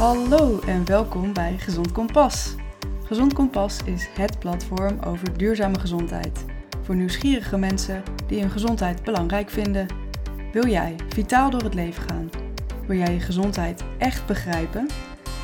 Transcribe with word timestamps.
Hallo 0.00 0.60
en 0.66 0.84
welkom 0.84 1.32
bij 1.32 1.58
Gezond 1.58 1.92
Kompas. 1.92 2.54
Gezond 3.04 3.32
Kompas 3.32 3.84
is 3.84 4.08
het 4.12 4.38
platform 4.38 4.98
over 5.06 5.38
duurzame 5.38 5.80
gezondheid. 5.80 6.44
Voor 6.82 6.96
nieuwsgierige 6.96 7.58
mensen 7.58 8.02
die 8.26 8.40
hun 8.40 8.50
gezondheid 8.50 9.02
belangrijk 9.02 9.50
vinden. 9.50 9.86
Wil 10.52 10.66
jij 10.66 10.96
vitaal 11.08 11.50
door 11.50 11.62
het 11.62 11.74
leven 11.74 12.02
gaan? 12.02 12.30
Wil 12.86 12.96
jij 12.96 13.12
je 13.12 13.20
gezondheid 13.20 13.84
echt 13.98 14.26
begrijpen? 14.26 14.88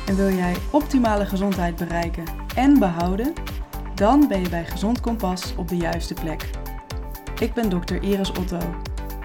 En 0.07 0.15
wil 0.15 0.31
jij 0.31 0.55
optimale 0.71 1.25
gezondheid 1.25 1.75
bereiken 1.75 2.25
en 2.55 2.79
behouden? 2.79 3.33
Dan 3.95 4.27
ben 4.27 4.41
je 4.41 4.49
bij 4.49 4.65
Gezond 4.65 4.99
Kompas 4.99 5.55
op 5.55 5.67
de 5.67 5.77
juiste 5.77 6.13
plek. 6.13 6.49
Ik 7.39 7.53
ben 7.53 7.69
dokter 7.69 8.03
Iris 8.03 8.31
Otto, 8.31 8.59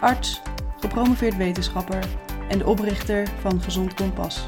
arts, 0.00 0.42
gepromoveerd 0.80 1.36
wetenschapper 1.36 2.04
en 2.48 2.58
de 2.58 2.66
oprichter 2.66 3.28
van 3.40 3.60
Gezond 3.60 3.94
Kompas. 3.94 4.44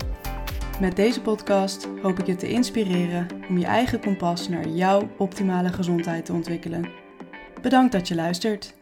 Met 0.81 0.97
deze 0.97 1.21
podcast 1.21 1.89
hoop 2.03 2.19
ik 2.19 2.27
je 2.27 2.37
te 2.37 2.49
inspireren 2.49 3.27
om 3.49 3.59
je 3.59 3.67
eigen 3.67 4.01
kompas 4.01 4.49
naar 4.49 4.69
jouw 4.69 5.11
optimale 5.19 5.73
gezondheid 5.73 6.25
te 6.25 6.33
ontwikkelen. 6.33 6.91
Bedankt 7.63 7.93
dat 7.93 8.09
je 8.09 8.15
luistert. 8.15 8.75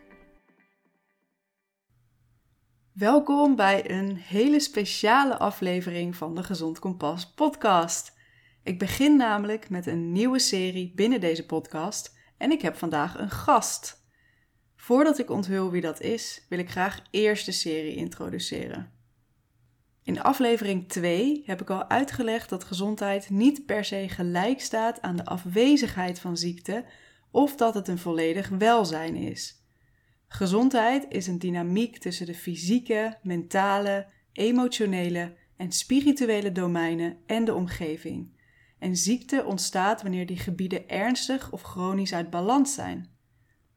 Welkom 2.93 3.57
bij 3.57 3.91
een 3.91 4.17
hele 4.17 4.61
speciale 4.61 5.39
aflevering 5.39 6.17
van 6.17 6.35
de 6.35 6.43
Gezond 6.43 6.79
Kompas 6.79 7.33
podcast. 7.35 8.13
Ik 8.63 8.79
begin 8.79 9.17
namelijk 9.17 9.71
met 9.71 9.87
een 9.87 10.13
nieuwe 10.13 10.39
serie 10.39 10.93
binnen 10.95 11.21
deze 11.21 11.47
podcast 11.47 12.17
en 12.39 12.51
ik 12.51 12.63
heb 12.63 12.77
vandaag 12.77 13.19
een 13.19 13.31
gast. 13.31 14.07
Voordat 14.77 15.19
ik 15.19 15.31
onthul 15.31 15.71
wie 15.71 15.81
dat 15.81 16.01
is, 16.01 16.47
wil 16.49 16.59
ik 16.59 16.71
graag 16.71 17.03
eerst 17.11 17.47
de 17.47 17.53
serie 17.53 17.95
introduceren. 17.95 19.02
In 20.05 20.23
aflevering 20.23 20.89
2 20.89 21.43
heb 21.47 21.61
ik 21.61 21.71
al 21.71 21.89
uitgelegd 21.89 22.49
dat 22.49 22.65
gezondheid 22.65 23.31
niet 23.31 23.67
per 23.67 23.85
se 23.85 24.09
gelijk 24.09 24.61
staat 24.61 25.03
aan 25.03 25.17
de 25.17 25.25
afwezigheid 25.25 26.19
van 26.21 26.37
ziekte 26.37 26.85
of 27.31 27.57
dat 27.57 27.75
het 27.75 27.89
een 27.89 27.99
volledig 27.99 28.49
welzijn 28.49 29.17
is. 29.17 29.61
Gezondheid 30.29 31.07
is 31.09 31.27
een 31.27 31.39
dynamiek 31.39 31.99
tussen 31.99 32.27
de 32.27 32.35
fysieke, 32.35 33.19
mentale, 33.23 34.07
emotionele 34.33 35.35
en 35.57 35.73
spirituele 35.73 36.53
domeinen 36.53 37.17
en 37.27 37.45
de 37.45 37.55
omgeving. 37.55 38.41
En 38.79 38.97
ziekte 38.97 39.45
ontstaat 39.45 40.03
wanneer 40.03 40.27
die 40.27 40.39
gebieden 40.39 40.89
ernstig 40.89 41.53
of 41.53 41.63
chronisch 41.63 42.15
uit 42.15 42.31
balans 42.31 42.75
zijn. 42.75 43.11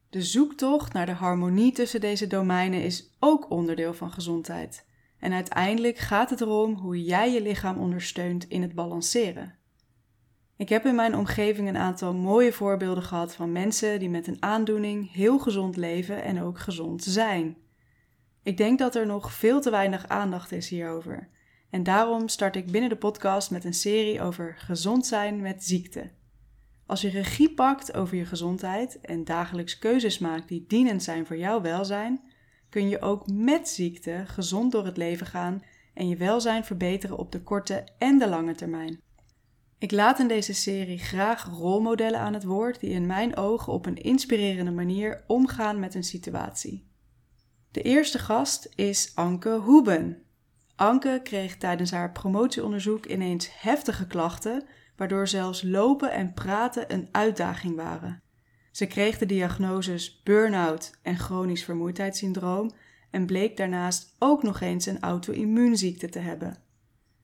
De 0.09 0.21
zoektocht 0.21 0.93
naar 0.93 1.05
de 1.05 1.11
harmonie 1.11 1.71
tussen 1.71 2.01
deze 2.01 2.27
domeinen 2.27 2.83
is 2.83 3.15
ook 3.19 3.49
onderdeel 3.49 3.93
van 3.93 4.11
gezondheid. 4.11 4.84
En 5.25 5.33
uiteindelijk 5.33 5.97
gaat 5.97 6.29
het 6.29 6.41
erom 6.41 6.73
hoe 6.73 7.03
jij 7.03 7.31
je 7.31 7.41
lichaam 7.41 7.77
ondersteunt 7.77 8.47
in 8.47 8.61
het 8.61 8.75
balanceren. 8.75 9.55
Ik 10.57 10.69
heb 10.69 10.85
in 10.85 10.95
mijn 10.95 11.15
omgeving 11.15 11.67
een 11.67 11.77
aantal 11.77 12.13
mooie 12.13 12.53
voorbeelden 12.53 13.03
gehad 13.03 13.35
van 13.35 13.51
mensen 13.51 13.99
die 13.99 14.09
met 14.09 14.27
een 14.27 14.41
aandoening 14.43 15.13
heel 15.13 15.39
gezond 15.39 15.75
leven 15.75 16.23
en 16.23 16.41
ook 16.41 16.59
gezond 16.59 17.03
zijn. 17.03 17.57
Ik 18.43 18.57
denk 18.57 18.79
dat 18.79 18.95
er 18.95 19.05
nog 19.05 19.33
veel 19.33 19.61
te 19.61 19.69
weinig 19.69 20.07
aandacht 20.07 20.51
is 20.51 20.69
hierover. 20.69 21.29
En 21.69 21.83
daarom 21.83 22.27
start 22.27 22.55
ik 22.55 22.71
binnen 22.71 22.89
de 22.89 22.97
podcast 22.97 23.51
met 23.51 23.63
een 23.63 23.73
serie 23.73 24.21
over 24.21 24.55
gezond 24.57 25.05
zijn 25.05 25.41
met 25.41 25.63
ziekte. 25.63 26.11
Als 26.85 27.01
je 27.01 27.09
regie 27.09 27.53
pakt 27.53 27.93
over 27.93 28.17
je 28.17 28.25
gezondheid 28.25 28.99
en 29.01 29.23
dagelijks 29.23 29.79
keuzes 29.79 30.19
maakt 30.19 30.47
die 30.47 30.65
dienend 30.67 31.03
zijn 31.03 31.25
voor 31.25 31.37
jouw 31.37 31.61
welzijn, 31.61 32.33
kun 32.69 32.89
je 32.89 33.01
ook 33.01 33.31
met 33.31 33.69
ziekte 33.69 34.23
gezond 34.25 34.71
door 34.71 34.85
het 34.85 34.97
leven 34.97 35.27
gaan 35.27 35.63
en 35.93 36.07
je 36.07 36.17
welzijn 36.17 36.63
verbeteren 36.63 37.17
op 37.17 37.31
de 37.31 37.41
korte 37.41 37.83
en 37.97 38.19
de 38.19 38.27
lange 38.27 38.55
termijn. 38.55 39.01
Ik 39.77 39.91
laat 39.91 40.19
in 40.19 40.27
deze 40.27 40.53
serie 40.53 40.97
graag 40.97 41.45
rolmodellen 41.45 42.19
aan 42.19 42.33
het 42.33 42.43
woord 42.43 42.79
die 42.79 42.89
in 42.89 43.05
mijn 43.05 43.37
ogen 43.37 43.73
op 43.73 43.85
een 43.85 43.97
inspirerende 43.97 44.71
manier 44.71 45.23
omgaan 45.27 45.79
met 45.79 45.95
een 45.95 46.03
situatie. 46.03 46.87
De 47.71 47.81
eerste 47.81 48.19
gast 48.19 48.69
is 48.75 49.11
Anke 49.15 49.49
Hoeben. 49.49 50.23
Anke 50.75 51.19
kreeg 51.23 51.57
tijdens 51.57 51.91
haar 51.91 52.11
promotieonderzoek 52.11 53.05
ineens 53.05 53.49
heftige 53.61 54.07
klachten, 54.07 54.63
waardoor 54.95 55.27
zelfs 55.27 55.61
lopen 55.61 56.11
en 56.11 56.33
praten 56.33 56.93
een 56.93 57.07
uitdaging 57.11 57.75
waren. 57.75 58.23
Ze 58.75 58.85
kreeg 58.85 59.17
de 59.17 59.25
diagnoses 59.25 60.21
burn-out 60.23 60.91
en 61.01 61.17
chronisch 61.17 61.63
vermoeidheidssyndroom 61.63 62.71
en 63.11 63.25
bleek 63.25 63.57
daarnaast 63.57 64.15
ook 64.19 64.43
nog 64.43 64.61
eens 64.61 64.85
een 64.85 64.99
auto-immuunziekte 64.99 66.09
te 66.09 66.19
hebben. 66.19 66.57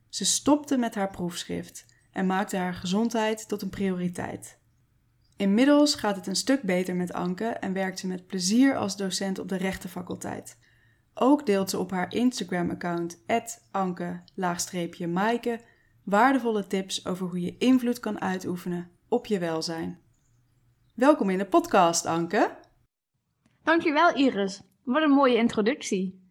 Ze 0.09 0.25
stopte 0.25 0.77
met 0.77 0.95
haar 0.95 1.09
proefschrift 1.09 1.85
en 2.11 2.25
maakte 2.25 2.57
haar 2.57 2.73
gezondheid 2.73 3.47
tot 3.47 3.61
een 3.61 3.69
prioriteit. 3.69 4.59
Inmiddels 5.35 5.95
gaat 5.95 6.15
het 6.15 6.27
een 6.27 6.35
stuk 6.35 6.61
beter 6.61 6.95
met 6.95 7.13
Anke 7.13 7.45
en 7.45 7.73
werkt 7.73 7.99
ze 7.99 8.07
met 8.07 8.27
plezier 8.27 8.77
als 8.77 8.97
docent 8.97 9.39
op 9.39 9.49
de 9.49 9.57
rechtenfaculteit. 9.57 10.57
Ook 11.13 11.45
deelt 11.45 11.69
ze 11.69 11.79
op 11.79 11.91
haar 11.91 12.13
Instagram-account 12.13 13.23
anke-maaike 13.71 15.59
waardevolle 16.03 16.67
tips 16.67 17.05
over 17.05 17.27
hoe 17.27 17.41
je 17.41 17.57
invloed 17.57 17.99
kan 17.99 18.21
uitoefenen 18.21 18.89
op 19.07 19.25
je 19.25 19.39
welzijn. 19.39 20.00
Welkom 20.95 21.29
in 21.29 21.37
de 21.37 21.45
podcast, 21.45 22.05
Anke. 22.05 22.51
Dankjewel, 23.63 24.15
Iris. 24.15 24.61
Wat 24.83 25.01
een 25.01 25.09
mooie 25.09 25.35
introductie. 25.35 26.21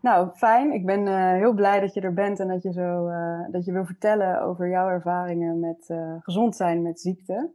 Nou, 0.00 0.30
fijn. 0.30 0.72
Ik 0.72 0.86
ben 0.86 1.06
uh, 1.06 1.32
heel 1.32 1.52
blij 1.52 1.80
dat 1.80 1.94
je 1.94 2.00
er 2.00 2.14
bent 2.14 2.40
en 2.40 2.48
dat 2.48 2.62
je, 2.62 2.72
zo, 2.72 3.08
uh, 3.08 3.46
dat 3.50 3.64
je 3.64 3.72
wil 3.72 3.84
vertellen 3.84 4.42
over 4.42 4.68
jouw 4.68 4.88
ervaringen 4.88 5.60
met 5.60 5.88
uh, 5.88 6.14
gezond 6.20 6.56
zijn 6.56 6.82
met 6.82 7.00
ziekte. 7.00 7.52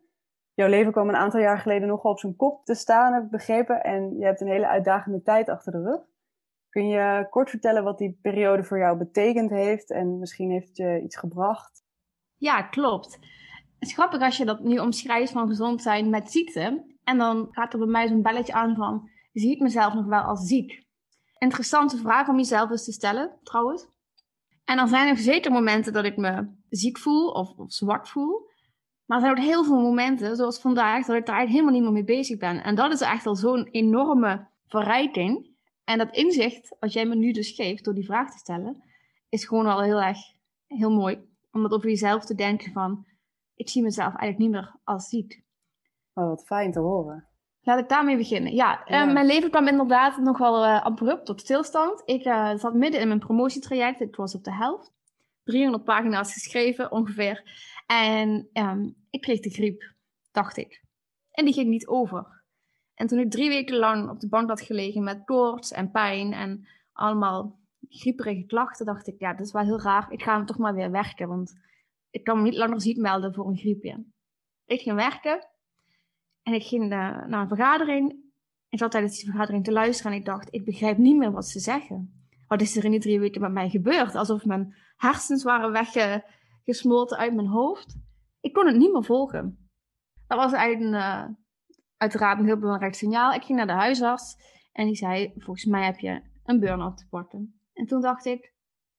Jouw 0.53 0.67
leven 0.67 0.91
kwam 0.91 1.09
een 1.09 1.15
aantal 1.15 1.39
jaar 1.39 1.59
geleden 1.59 1.87
nogal 1.87 2.11
op 2.11 2.19
zijn 2.19 2.35
kop 2.35 2.65
te 2.65 2.73
staan, 2.73 3.13
heb 3.13 3.23
ik 3.23 3.29
begrepen. 3.29 3.83
En 3.83 4.17
je 4.17 4.25
hebt 4.25 4.41
een 4.41 4.51
hele 4.51 4.67
uitdagende 4.67 5.21
tijd 5.21 5.49
achter 5.49 5.71
de 5.71 5.81
rug. 5.81 6.01
Kun 6.69 6.87
je 6.87 7.27
kort 7.29 7.49
vertellen 7.49 7.83
wat 7.83 7.97
die 7.97 8.19
periode 8.21 8.63
voor 8.63 8.77
jou 8.77 8.97
betekend 8.97 9.49
heeft 9.49 9.91
en 9.91 10.19
misschien 10.19 10.51
heeft 10.51 10.67
het 10.67 10.77
je 10.77 11.01
iets 11.03 11.17
gebracht? 11.17 11.83
Ja, 12.37 12.61
klopt. 12.61 13.19
Het 13.79 13.89
is 13.89 13.93
grappig 13.93 14.21
als 14.21 14.37
je 14.37 14.45
dat 14.45 14.63
nu 14.63 14.77
omschrijft 14.77 15.31
van 15.31 15.47
gezond 15.47 15.81
zijn 15.81 16.09
met 16.09 16.31
ziekte. 16.31 16.95
En 17.03 17.17
dan 17.17 17.47
gaat 17.51 17.73
er 17.73 17.79
bij 17.79 17.87
mij 17.87 18.07
zo'n 18.07 18.21
belletje 18.21 18.53
aan 18.53 18.75
van, 18.75 19.09
zie 19.33 19.51
ik 19.51 19.59
mezelf 19.59 19.93
nog 19.93 20.05
wel 20.05 20.21
als 20.21 20.47
ziek? 20.47 20.85
Interessante 21.37 21.97
vraag 21.97 22.27
om 22.27 22.37
jezelf 22.37 22.69
eens 22.69 22.85
te 22.85 22.91
stellen, 22.91 23.39
trouwens. 23.43 23.87
En 24.63 24.77
dan 24.77 24.87
zijn 24.87 25.07
er 25.07 25.17
zeker 25.17 25.51
momenten 25.51 25.93
dat 25.93 26.05
ik 26.05 26.17
me 26.17 26.55
ziek 26.69 26.97
voel 26.97 27.29
of, 27.29 27.57
of 27.57 27.73
zwak 27.73 28.07
voel. 28.07 28.49
Maar 29.05 29.17
er 29.17 29.23
zijn 29.23 29.37
ook 29.37 29.43
heel 29.43 29.63
veel 29.63 29.81
momenten, 29.81 30.35
zoals 30.35 30.59
vandaag, 30.59 31.05
dat 31.05 31.15
ik 31.15 31.25
daar 31.25 31.47
helemaal 31.47 31.71
niet 31.71 31.81
meer 31.81 31.91
mee 31.91 32.03
bezig 32.03 32.37
ben. 32.37 32.63
En 32.63 32.75
dat 32.75 32.91
is 32.91 33.01
echt 33.01 33.25
al 33.25 33.35
zo'n 33.35 33.67
enorme 33.71 34.47
verrijking. 34.67 35.55
En 35.83 35.97
dat 35.97 36.15
inzicht, 36.15 36.75
wat 36.79 36.93
jij 36.93 37.05
me 37.05 37.15
nu 37.15 37.31
dus 37.31 37.51
geeft 37.51 37.83
door 37.83 37.93
die 37.93 38.05
vraag 38.05 38.31
te 38.31 38.37
stellen, 38.37 38.83
is 39.29 39.45
gewoon 39.45 39.65
al 39.65 39.81
heel 39.81 40.01
erg 40.01 40.17
heel 40.67 40.91
mooi. 40.91 41.19
Om 41.51 41.61
dat 41.61 41.71
over 41.71 41.89
jezelf 41.89 42.25
te 42.25 42.35
denken 42.35 42.71
van, 42.71 43.05
ik 43.57 43.69
zie 43.69 43.83
mezelf 43.83 44.15
eigenlijk 44.15 44.37
niet 44.37 44.51
meer 44.51 44.75
als 44.83 45.09
ziek. 45.09 45.43
Oh, 46.13 46.27
wat 46.27 46.45
fijn 46.45 46.71
te 46.71 46.79
horen. 46.79 47.27
Laat 47.61 47.79
ik 47.79 47.89
daarmee 47.89 48.17
beginnen. 48.17 48.53
Ja, 48.53 48.81
ja. 48.85 49.07
Uh, 49.07 49.13
mijn 49.13 49.25
leven 49.25 49.49
kwam 49.49 49.67
inderdaad 49.67 50.17
nogal 50.17 50.63
uh, 50.63 50.83
abrupt 50.83 51.25
tot 51.25 51.41
stilstand. 51.41 52.01
Ik 52.05 52.25
uh, 52.25 52.55
zat 52.55 52.73
midden 52.73 53.01
in 53.01 53.07
mijn 53.07 53.19
promotietraject. 53.19 54.01
Ik 54.01 54.15
was 54.15 54.35
op 54.35 54.43
de 54.43 54.53
helft. 54.53 54.91
300 55.43 55.83
pagina's 55.83 56.33
geschreven 56.33 56.91
ongeveer. 56.91 57.43
En 57.85 58.49
um, 58.53 58.95
ik 59.09 59.21
kreeg 59.21 59.39
de 59.39 59.49
griep, 59.49 59.93
dacht 60.31 60.57
ik. 60.57 60.83
En 61.31 61.45
die 61.45 61.53
ging 61.53 61.69
niet 61.69 61.87
over. 61.87 62.43
En 62.93 63.07
toen 63.07 63.19
ik 63.19 63.31
drie 63.31 63.49
weken 63.49 63.77
lang 63.77 64.09
op 64.09 64.19
de 64.19 64.29
bank 64.29 64.49
had 64.49 64.61
gelegen 64.61 65.03
met 65.03 65.25
koorts 65.25 65.71
en 65.71 65.91
pijn 65.91 66.33
en 66.33 66.67
allemaal 66.93 67.59
grieperige 67.89 68.45
klachten, 68.45 68.85
dacht 68.85 69.07
ik, 69.07 69.19
ja, 69.19 69.33
dat 69.33 69.45
is 69.45 69.51
wel 69.51 69.63
heel 69.63 69.81
raar. 69.81 70.11
Ik 70.11 70.21
ga 70.21 70.35
hem 70.35 70.45
toch 70.45 70.57
maar 70.57 70.73
weer 70.73 70.91
werken, 70.91 71.27
want 71.27 71.55
ik 72.17 72.23
kan 72.23 72.37
me 72.37 72.43
niet 72.43 72.57
langer 72.57 72.81
ziek 72.81 72.97
melden 72.97 73.33
voor 73.33 73.47
een 73.47 73.57
griepje. 73.57 74.05
Ik 74.65 74.81
ging 74.81 74.95
werken 74.95 75.47
en 76.43 76.53
ik 76.53 76.63
ging 76.63 76.87
naar 76.87 77.31
een 77.31 77.47
vergadering. 77.47 78.15
Ik 78.69 78.79
zat 78.79 78.91
tijdens 78.91 79.15
die 79.15 79.29
vergadering 79.29 79.63
te 79.63 79.71
luisteren 79.71 80.11
en 80.11 80.17
ik 80.17 80.25
dacht, 80.25 80.53
ik 80.53 80.65
begrijp 80.65 80.97
niet 80.97 81.17
meer 81.17 81.31
wat 81.31 81.47
ze 81.47 81.59
zeggen. 81.59 82.27
Wat 82.47 82.61
is 82.61 82.77
er 82.77 82.85
in 82.85 82.91
die 82.91 82.99
drie 82.99 83.19
weken 83.19 83.41
met 83.41 83.51
mij 83.51 83.69
gebeurd? 83.69 84.15
Alsof 84.15 84.45
mijn 84.45 84.75
hersens 84.95 85.43
waren 85.43 85.71
weggesmolten 85.71 87.17
uit 87.17 87.33
mijn 87.33 87.47
hoofd. 87.47 87.95
Ik 88.39 88.53
kon 88.53 88.67
het 88.67 88.75
niet 88.75 88.93
meer 88.93 89.03
volgen. 89.03 89.69
Dat 90.27 90.37
was 90.37 90.53
eigenlijk 90.53 90.93
een, 90.93 90.99
uh, 90.99 91.25
uiteraard 91.97 92.39
een 92.39 92.45
heel 92.45 92.59
belangrijk 92.59 92.93
signaal. 92.93 93.33
Ik 93.33 93.43
ging 93.43 93.57
naar 93.57 93.67
de 93.67 93.73
huisarts 93.73 94.35
en 94.71 94.85
die 94.85 94.95
zei, 94.95 95.33
volgens 95.35 95.65
mij 95.65 95.85
heb 95.85 95.99
je 95.99 96.21
een 96.43 96.59
burn-out 96.59 96.97
te 96.97 97.07
pakken. 97.09 97.61
En 97.73 97.85
toen 97.85 98.01
dacht 98.01 98.25
ik, 98.25 98.53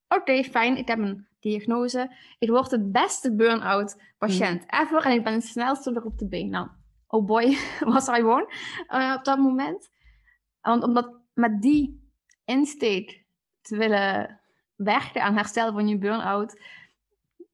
oké, 0.08 0.42
fijn, 0.42 0.76
ik 0.76 0.88
heb 0.88 0.98
een 0.98 1.27
diagnose. 1.40 2.16
Ik 2.38 2.48
word 2.48 2.70
de 2.70 2.90
beste 2.90 3.34
burn-out 3.34 4.02
patiënt 4.18 4.60
mm. 4.60 4.80
ever 4.80 5.04
en 5.04 5.12
ik 5.12 5.24
ben 5.24 5.32
het 5.32 5.44
snelste 5.44 5.92
weer 5.92 6.04
op 6.04 6.18
de 6.18 6.28
been. 6.28 6.50
Nou, 6.50 6.68
oh 7.06 7.26
boy, 7.26 7.56
was 7.92 8.08
I 8.08 8.22
won 8.22 8.46
uh, 8.88 9.14
op 9.18 9.24
dat 9.24 9.38
moment. 9.38 9.90
Want 10.60 10.82
omdat 10.82 11.20
met 11.34 11.62
die 11.62 12.10
insteek 12.44 13.24
te 13.60 13.76
willen 13.76 14.40
werken 14.76 15.22
aan 15.22 15.36
herstel 15.36 15.72
van 15.72 15.88
je 15.88 15.98
burn-out, 15.98 16.60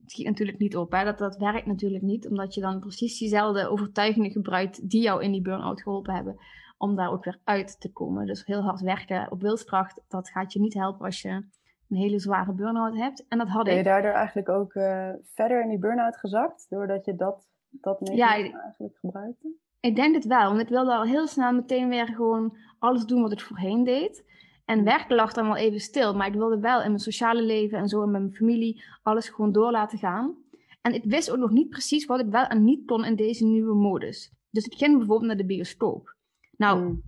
schiet 0.06 0.26
natuurlijk 0.26 0.58
niet 0.58 0.76
op. 0.76 0.92
Hè? 0.92 1.04
Dat, 1.04 1.18
dat 1.18 1.36
werkt 1.36 1.66
natuurlijk 1.66 2.02
niet, 2.02 2.28
omdat 2.28 2.54
je 2.54 2.60
dan 2.60 2.80
precies 2.80 3.18
diezelfde 3.18 3.68
overtuigingen 3.68 4.30
gebruikt 4.30 4.90
die 4.90 5.02
jou 5.02 5.22
in 5.22 5.32
die 5.32 5.42
burn-out 5.42 5.82
geholpen 5.82 6.14
hebben, 6.14 6.36
om 6.78 6.96
daar 6.96 7.10
ook 7.10 7.24
weer 7.24 7.40
uit 7.44 7.80
te 7.80 7.92
komen. 7.92 8.26
Dus 8.26 8.46
heel 8.46 8.62
hard 8.62 8.80
werken 8.80 9.30
op 9.30 9.40
wilskracht, 9.40 10.00
dat 10.08 10.28
gaat 10.28 10.52
je 10.52 10.60
niet 10.60 10.74
helpen 10.74 11.04
als 11.04 11.22
je 11.22 11.46
een 11.88 11.96
hele 11.96 12.18
zware 12.18 12.52
burn-out 12.52 12.96
hebt. 12.96 13.24
En 13.28 13.38
dat 13.38 13.48
had 13.48 13.64
ben 13.64 13.72
ik. 13.72 13.78
je 13.78 13.84
daardoor 13.84 14.10
eigenlijk 14.10 14.48
ook 14.48 14.74
uh, 14.74 15.10
verder 15.22 15.62
in 15.62 15.68
die 15.68 15.78
burn-out 15.78 16.16
gezakt, 16.16 16.66
doordat 16.68 17.04
je 17.04 17.16
dat, 17.16 17.46
dat 17.70 17.98
ja, 18.12 18.32
eigenlijk 18.34 18.96
gebruikte? 18.96 19.52
Ik 19.80 19.96
denk 19.96 20.14
het 20.14 20.24
wel, 20.24 20.48
want 20.48 20.60
ik 20.60 20.68
wilde 20.68 20.94
al 20.94 21.04
heel 21.04 21.26
snel 21.26 21.52
meteen 21.52 21.88
weer 21.88 22.06
gewoon 22.06 22.56
alles 22.78 23.04
doen 23.04 23.22
wat 23.22 23.32
ik 23.32 23.40
voorheen 23.40 23.84
deed. 23.84 24.24
En 24.64 24.84
werken 24.84 25.16
lag 25.16 25.32
dan 25.32 25.46
wel 25.46 25.56
even 25.56 25.80
stil, 25.80 26.14
maar 26.14 26.26
ik 26.26 26.34
wilde 26.34 26.58
wel 26.58 26.82
in 26.82 26.88
mijn 26.88 26.98
sociale 26.98 27.42
leven 27.42 27.78
en 27.78 27.88
zo 27.88 28.02
in 28.02 28.10
mijn 28.10 28.34
familie 28.34 28.84
alles 29.02 29.28
gewoon 29.28 29.52
door 29.52 29.70
laten 29.70 29.98
gaan. 29.98 30.34
En 30.82 30.94
ik 30.94 31.04
wist 31.04 31.30
ook 31.30 31.38
nog 31.38 31.50
niet 31.50 31.68
precies 31.68 32.06
wat 32.06 32.20
ik 32.20 32.26
wel 32.26 32.46
en 32.46 32.64
niet 32.64 32.86
kon 32.86 33.04
in 33.04 33.16
deze 33.16 33.44
nieuwe 33.44 33.74
modus. 33.74 34.32
Dus 34.50 34.64
ik 34.64 34.74
ging 34.74 34.96
bijvoorbeeld 34.96 35.28
naar 35.28 35.36
de 35.36 35.46
bioscoop. 35.46 36.16
Nou, 36.56 36.78
hmm. 36.78 37.02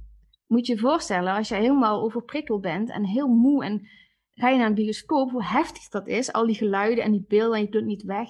moet 0.47 0.67
je 0.67 0.73
je 0.73 0.79
voorstellen, 0.79 1.35
als 1.35 1.49
je 1.49 1.55
helemaal 1.55 2.03
overprikkeld 2.03 2.61
bent 2.61 2.91
en 2.91 3.05
heel 3.05 3.29
moe 3.29 3.65
en 3.65 3.89
ga 4.37 4.49
je 4.49 4.57
naar 4.57 4.67
een 4.67 4.75
bioscoop, 4.75 5.31
hoe 5.31 5.45
heftig 5.45 5.89
dat 5.89 6.07
is. 6.07 6.33
Al 6.33 6.47
die 6.47 6.55
geluiden 6.55 7.05
en 7.05 7.13
die 7.13 7.25
beelden 7.29 7.57
en 7.57 7.63
je 7.63 7.69
kunt 7.69 7.87
niet 7.87 8.03
weg. 8.03 8.29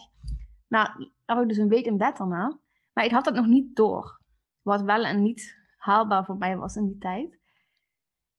Nou, 0.69 1.11
lag 1.27 1.43
ik 1.43 1.49
dus 1.49 1.57
een 1.57 1.69
week 1.69 1.87
in 1.87 1.97
bed 1.97 2.17
daarna. 2.17 2.59
Maar 2.93 3.05
ik 3.05 3.11
had 3.11 3.25
dat 3.25 3.35
nog 3.35 3.47
niet 3.47 3.77
door. 3.77 4.21
Wat 4.63 4.83
wel 4.83 5.05
en 5.05 5.23
niet 5.23 5.57
haalbaar 5.77 6.25
voor 6.25 6.37
mij 6.37 6.57
was 6.57 6.77
in 6.77 6.87
die 6.87 6.99
tijd. 6.99 7.39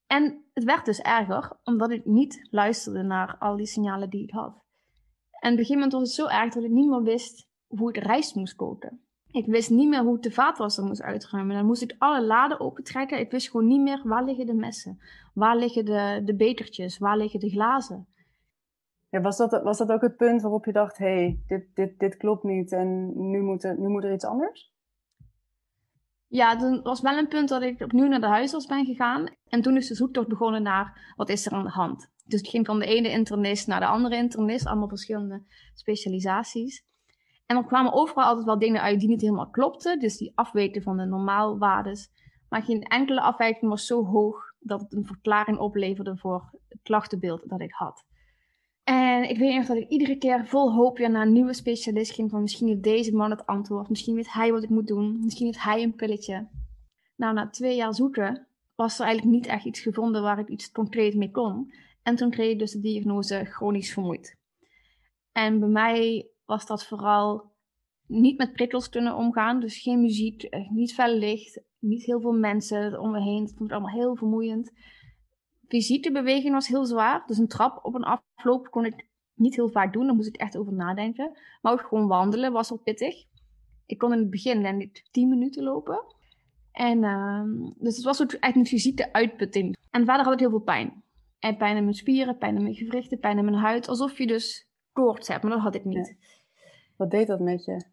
En 0.07 0.45
het 0.53 0.63
werd 0.63 0.85
dus 0.85 0.99
erger, 0.99 1.59
omdat 1.63 1.91
ik 1.91 2.05
niet 2.05 2.47
luisterde 2.51 3.03
naar 3.03 3.37
al 3.37 3.55
die 3.55 3.65
signalen 3.65 4.09
die 4.09 4.23
ik 4.23 4.31
had. 4.31 4.65
En 5.31 5.51
op 5.51 5.57
een 5.57 5.65
gegeven 5.65 5.73
moment 5.73 5.91
was 5.91 6.01
het 6.01 6.11
zo 6.11 6.27
erg 6.27 6.53
dat 6.53 6.63
ik 6.63 6.71
niet 6.71 6.89
meer 6.89 7.03
wist 7.03 7.49
hoe 7.67 7.89
ik 7.89 8.03
rijst 8.03 8.35
moest 8.35 8.55
koken. 8.55 9.06
Ik 9.31 9.45
wist 9.45 9.69
niet 9.69 9.89
meer 9.89 10.03
hoe 10.03 10.15
ik 10.15 10.23
de 10.23 10.31
vaatwasser 10.31 10.83
moest 10.83 11.01
uitruimen. 11.01 11.55
Dan 11.55 11.65
moest 11.65 11.81
ik 11.81 11.95
alle 11.97 12.25
laden 12.25 12.59
opentrekken. 12.59 13.19
Ik 13.19 13.31
wist 13.31 13.49
gewoon 13.49 13.67
niet 13.67 13.81
meer 13.81 14.01
waar 14.03 14.23
liggen 14.23 14.45
de 14.45 14.53
messen. 14.53 14.99
Waar 15.33 15.57
liggen 15.57 15.85
de, 15.85 16.21
de 16.25 16.35
bekertjes? 16.35 16.97
Waar 16.97 17.17
liggen 17.17 17.39
de 17.39 17.49
glazen? 17.49 18.07
Ja, 19.09 19.21
was, 19.21 19.37
dat, 19.37 19.61
was 19.63 19.77
dat 19.77 19.91
ook 19.91 20.01
het 20.01 20.17
punt 20.17 20.41
waarop 20.41 20.65
je 20.65 20.71
dacht, 20.71 20.97
hé, 20.97 21.05
hey, 21.05 21.39
dit, 21.47 21.65
dit, 21.73 21.99
dit 21.99 22.17
klopt 22.17 22.43
niet 22.43 22.71
en 22.71 23.11
nu 23.29 23.41
moet, 23.41 23.63
er, 23.63 23.79
nu 23.79 23.87
moet 23.87 24.03
er 24.03 24.13
iets 24.13 24.25
anders? 24.25 24.71
Ja, 26.27 26.61
er 26.61 26.81
was 26.81 27.01
wel 27.01 27.17
een 27.17 27.27
punt 27.27 27.49
dat 27.49 27.61
ik 27.61 27.81
opnieuw 27.81 28.07
naar 28.07 28.19
de 28.19 28.27
huisarts 28.27 28.65
ben 28.65 28.85
gegaan. 28.85 29.35
En 29.47 29.61
toen 29.61 29.75
is 29.75 29.87
de 29.87 29.95
zoektocht 29.95 30.27
begonnen 30.27 30.63
naar 30.63 31.13
wat 31.15 31.29
is 31.29 31.45
er 31.45 31.51
aan 31.51 31.63
de 31.63 31.69
hand. 31.69 32.11
Dus 32.25 32.41
ik 32.41 32.49
ging 32.49 32.65
van 32.65 32.79
de 32.79 32.85
ene 32.85 33.09
internist 33.09 33.67
naar 33.67 33.79
de 33.79 33.85
andere 33.85 34.15
internist, 34.15 34.65
allemaal 34.65 34.87
verschillende 34.87 35.43
specialisaties. 35.73 36.85
En 37.47 37.57
er 37.57 37.65
kwamen 37.65 37.93
overal 37.93 38.23
altijd 38.23 38.45
wel 38.45 38.59
dingen 38.59 38.81
uit 38.81 38.99
die 38.99 39.09
niet 39.09 39.21
helemaal 39.21 39.49
klopten, 39.49 39.99
dus 39.99 40.17
die 40.17 40.31
afweken 40.35 40.81
van 40.81 40.97
de 40.97 41.05
normaalwaardes. 41.05 42.09
Maar 42.49 42.63
geen 42.63 42.83
enkele 42.83 43.21
afwijking 43.21 43.69
was 43.69 43.85
zo 43.85 44.05
hoog 44.05 44.53
dat 44.59 44.81
het 44.81 44.93
een 44.93 45.05
verklaring 45.05 45.57
opleverde 45.57 46.17
voor 46.17 46.49
het 46.67 46.79
klachtenbeeld 46.81 47.49
dat 47.49 47.61
ik 47.61 47.71
had. 47.71 48.05
En 48.83 49.29
ik 49.29 49.37
weet 49.37 49.55
nog 49.55 49.65
dat 49.65 49.77
ik 49.77 49.89
iedere 49.89 50.17
keer 50.17 50.47
vol 50.47 50.73
hoop 50.73 50.97
weer 50.97 51.09
naar 51.09 51.25
een 51.25 51.33
nieuwe 51.33 51.53
specialist 51.53 52.11
ging. 52.11 52.29
Van 52.29 52.41
misschien 52.41 52.67
heeft 52.67 52.83
deze 52.83 53.15
man 53.15 53.29
het 53.29 53.45
antwoord. 53.45 53.89
Misschien 53.89 54.15
weet 54.15 54.33
hij 54.33 54.51
wat 54.51 54.63
ik 54.63 54.69
moet 54.69 54.87
doen. 54.87 55.19
Misschien 55.23 55.45
heeft 55.45 55.63
hij 55.63 55.83
een 55.83 55.95
pilletje. 55.95 56.47
Nou, 57.15 57.33
na 57.33 57.49
twee 57.49 57.75
jaar 57.75 57.93
zoeken 57.93 58.47
was 58.75 58.99
er 58.99 59.05
eigenlijk 59.05 59.35
niet 59.35 59.47
echt 59.47 59.65
iets 59.65 59.79
gevonden 59.79 60.21
waar 60.21 60.39
ik 60.39 60.47
iets 60.47 60.71
concreet 60.71 61.15
mee 61.15 61.31
kon. 61.31 61.73
En 62.03 62.15
toen 62.15 62.29
kreeg 62.29 62.51
ik 62.51 62.59
dus 62.59 62.71
de 62.71 62.79
diagnose 62.79 63.45
chronisch 63.45 63.93
vermoeid. 63.93 64.37
En 65.31 65.59
bij 65.59 65.69
mij 65.69 66.29
was 66.47 66.65
dat 66.65 66.85
vooral 66.85 67.51
niet 68.07 68.37
met 68.37 68.53
prikkels 68.53 68.89
kunnen 68.89 69.15
omgaan. 69.15 69.59
Dus 69.59 69.81
geen 69.81 70.01
muziek, 70.01 70.67
niet 70.69 70.93
fel 70.93 71.13
licht, 71.13 71.61
niet 71.79 72.05
heel 72.05 72.21
veel 72.21 72.37
mensen 72.37 72.99
om 72.99 73.11
me 73.11 73.21
heen. 73.21 73.41
Het 73.41 73.53
vond 73.55 73.69
ik 73.69 73.75
allemaal 73.75 73.95
heel 73.95 74.15
vermoeiend 74.15 74.71
fysieke 75.67 76.11
beweging 76.11 76.53
was 76.53 76.67
heel 76.67 76.85
zwaar. 76.85 77.23
Dus 77.25 77.37
een 77.37 77.47
trap 77.47 77.85
op 77.85 77.93
een 77.95 78.03
afloop 78.03 78.67
kon 78.69 78.85
ik 78.85 79.07
niet 79.33 79.55
heel 79.55 79.69
vaak 79.69 79.93
doen. 79.93 80.05
Daar 80.05 80.15
moest 80.15 80.27
ik 80.27 80.37
echt 80.37 80.57
over 80.57 80.73
nadenken. 80.73 81.37
Maar 81.61 81.73
ook 81.73 81.81
gewoon 81.81 82.07
wandelen 82.07 82.51
was 82.51 82.71
al 82.71 82.77
pittig. 82.77 83.15
Ik 83.85 83.97
kon 83.97 84.13
in 84.13 84.19
het 84.19 84.29
begin 84.29 84.61
denk 84.61 84.81
ik 84.81 85.07
10 85.11 85.29
minuten 85.29 85.63
lopen. 85.63 86.15
En 86.71 87.03
uh, 87.03 87.43
dus 87.77 87.95
het 87.95 88.05
was 88.05 88.21
ook 88.21 88.31
echt 88.31 88.55
een 88.55 88.65
fysieke 88.65 89.13
uitputting. 89.13 89.77
En 89.91 90.05
verder 90.05 90.23
had 90.23 90.33
ik 90.33 90.39
heel 90.39 90.49
veel 90.49 90.59
pijn. 90.59 91.03
En 91.39 91.57
pijn 91.57 91.77
in 91.77 91.83
mijn 91.83 91.95
spieren, 91.95 92.37
pijn 92.37 92.55
in 92.55 92.63
mijn 92.63 92.75
gewrichten, 92.75 93.19
pijn 93.19 93.37
in 93.37 93.45
mijn 93.45 93.57
huid. 93.57 93.87
Alsof 93.87 94.17
je 94.17 94.27
dus 94.27 94.67
koorts 94.91 95.27
hebt, 95.27 95.43
maar 95.43 95.51
dat 95.51 95.61
had 95.61 95.75
ik 95.75 95.85
niet. 95.85 96.17
Wat 96.97 97.11
deed 97.11 97.27
dat 97.27 97.39
met 97.39 97.65
je? 97.65 97.85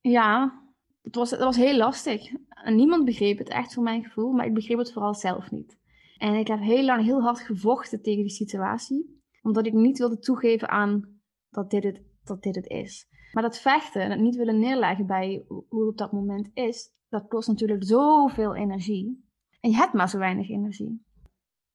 Ja, 0.00 0.60
het 1.02 1.14
was, 1.14 1.30
het 1.30 1.40
was 1.40 1.56
heel 1.56 1.76
lastig. 1.76 2.32
Niemand 2.64 3.04
begreep 3.04 3.38
het 3.38 3.48
echt 3.48 3.74
voor 3.74 3.82
mijn 3.82 4.04
gevoel, 4.04 4.32
maar 4.32 4.46
ik 4.46 4.54
begreep 4.54 4.78
het 4.78 4.92
vooral 4.92 5.14
zelf 5.14 5.50
niet. 5.50 5.78
En 6.18 6.34
ik 6.34 6.46
heb 6.46 6.60
heel 6.60 6.84
lang 6.84 7.04
heel 7.04 7.22
hard 7.22 7.40
gevochten 7.40 8.02
tegen 8.02 8.22
die 8.22 8.32
situatie. 8.32 9.20
Omdat 9.42 9.66
ik 9.66 9.72
niet 9.72 9.98
wilde 9.98 10.18
toegeven 10.18 10.68
aan 10.68 11.20
dat 11.50 11.70
dit 11.70 11.84
het, 11.84 12.02
dat 12.24 12.42
dit 12.42 12.54
het 12.54 12.66
is. 12.66 13.08
Maar 13.32 13.42
dat 13.42 13.58
vechten 13.58 14.02
en 14.02 14.10
het 14.10 14.20
niet 14.20 14.36
willen 14.36 14.58
neerleggen 14.58 15.06
bij 15.06 15.44
hoe 15.46 15.80
het 15.80 15.88
op 15.88 15.98
dat 15.98 16.12
moment 16.12 16.50
is, 16.54 16.94
dat 17.08 17.28
kost 17.28 17.48
natuurlijk 17.48 17.84
zoveel 17.84 18.54
energie. 18.54 19.24
En 19.60 19.70
je 19.70 19.76
hebt 19.76 19.92
maar 19.92 20.08
zo 20.08 20.18
weinig 20.18 20.48
energie. 20.48 21.04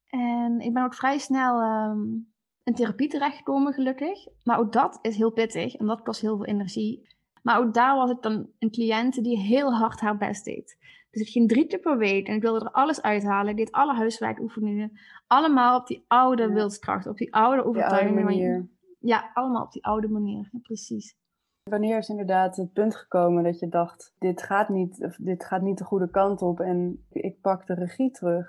En 0.08 0.60
ik 0.60 0.74
ben 0.74 0.84
ook 0.84 0.94
vrij 0.94 1.18
snel 1.18 1.62
um, 1.62 2.31
in 2.64 2.74
therapie 2.74 3.08
terechtgekomen, 3.08 3.74
gelukkig. 3.74 4.28
Maar 4.44 4.60
ook 4.60 4.74
dat 4.74 5.00
is 5.02 5.16
heel 5.16 5.32
pittig 5.32 5.76
en 5.76 5.86
dat 5.86 6.02
kost 6.02 6.22
heel 6.22 6.38
veel 6.38 6.46
energie. 6.46 7.10
Maar 7.44 7.60
ook 7.60 7.74
daar 7.74 7.96
was 7.96 8.10
het 8.10 8.22
dan 8.22 8.50
een 8.60 8.72
cliënt 8.72 9.24
die 9.24 9.38
heel 9.38 9.74
hard 9.74 10.00
haar 10.00 10.18
best 10.18 10.46
deed. 10.46 10.78
Dus 11.12 11.22
ik 11.22 11.28
ging 11.28 11.50
drie 11.50 11.68
keer 11.68 11.80
per 11.80 11.98
week 11.98 12.28
en 12.28 12.36
ik 12.36 12.42
wilde 12.42 12.66
er 12.66 12.72
alles 12.72 13.02
uithalen. 13.02 13.50
Ik 13.52 13.58
deed 13.58 13.72
alle 13.72 13.94
huiswerkoefeningen. 13.94 15.00
Allemaal 15.28 15.80
op 15.80 15.88
die 15.88 16.06
oude 16.08 16.44
ja. 16.44 16.54
wilskracht, 16.54 17.08
op 17.08 17.18
die 17.18 17.34
oude 17.34 17.66
overtuiging. 17.66 18.24
manier. 18.24 18.70
Ja, 19.00 19.32
allemaal 19.34 19.64
op 19.64 19.72
die 19.72 19.86
oude 19.86 20.08
manier, 20.08 20.50
precies. 20.62 21.20
Wanneer 21.70 21.98
is 21.98 22.10
inderdaad 22.10 22.56
het 22.56 22.74
punt 22.74 22.96
gekomen 22.96 23.44
dat 23.44 23.60
je 23.60 23.68
dacht, 23.68 24.16
dit 24.18 24.44
gaat 24.44 24.70
niet, 24.70 25.04
of 25.04 25.16
dit 25.16 25.46
gaat 25.46 25.62
niet 25.62 25.78
de 25.78 25.84
goede 25.84 26.10
kant 26.10 26.42
op 26.42 26.60
en 26.60 27.06
ik 27.10 27.42
pak 27.42 27.68
de 27.68 27.74
regie 27.74 28.12
terug? 28.12 28.46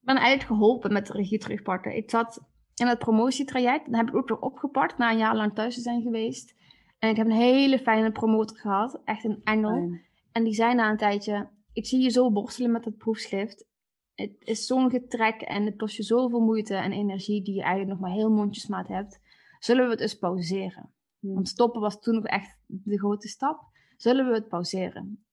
Ik 0.00 0.06
ben 0.06 0.16
eigenlijk 0.16 0.46
geholpen 0.46 0.92
met 0.92 1.06
de 1.06 1.12
regie 1.12 1.38
terugpakken. 1.38 1.96
Ik 1.96 2.10
zat 2.10 2.42
in 2.74 2.86
het 2.86 2.98
promotietraject, 2.98 3.84
dan 3.84 3.94
heb 3.94 4.08
ik 4.08 4.14
ook 4.14 4.28
weer 4.28 4.38
opgepakt 4.38 4.98
na 4.98 5.10
een 5.10 5.18
jaar 5.18 5.36
lang 5.36 5.54
thuis 5.54 5.74
te 5.74 5.80
zijn 5.80 6.02
geweest. 6.02 6.54
En 6.98 7.10
ik 7.10 7.16
heb 7.16 7.26
een 7.26 7.32
hele 7.32 7.78
fijne 7.78 8.12
promotor 8.12 8.56
gehad, 8.56 9.00
echt 9.04 9.24
een 9.24 9.40
engel. 9.44 9.98
En 10.32 10.44
die 10.44 10.54
zei 10.54 10.74
na 10.74 10.90
een 10.90 10.96
tijdje, 10.96 11.48
ik 11.72 11.86
zie 11.86 12.02
je 12.02 12.10
zo 12.10 12.32
borstelen 12.32 12.70
met 12.70 12.84
het 12.84 12.96
proefschrift. 12.96 13.66
Het 14.14 14.36
is 14.38 14.66
zo'n 14.66 14.90
getrek 14.90 15.40
en 15.40 15.64
het 15.64 15.76
kost 15.76 15.96
je 15.96 16.02
zoveel 16.02 16.40
moeite 16.40 16.74
en 16.74 16.92
energie 16.92 17.42
die 17.42 17.54
je 17.54 17.62
eigenlijk 17.62 17.90
nog 17.90 18.00
maar 18.00 18.16
heel 18.16 18.30
mondjesmaat 18.30 18.88
hebt. 18.88 19.20
Zullen 19.58 19.84
we 19.84 19.90
het 19.90 20.00
eens 20.00 20.18
pauzeren? 20.18 20.92
Hmm. 21.18 21.34
Want 21.34 21.48
stoppen 21.48 21.80
was 21.80 22.00
toen 22.00 22.14
nog 22.14 22.24
echt 22.24 22.58
de 22.66 22.98
grote 22.98 23.28
stap. 23.28 23.62
Zullen 23.96 24.28
we 24.28 24.34
het 24.34 24.48
pauzeren? 24.48 25.24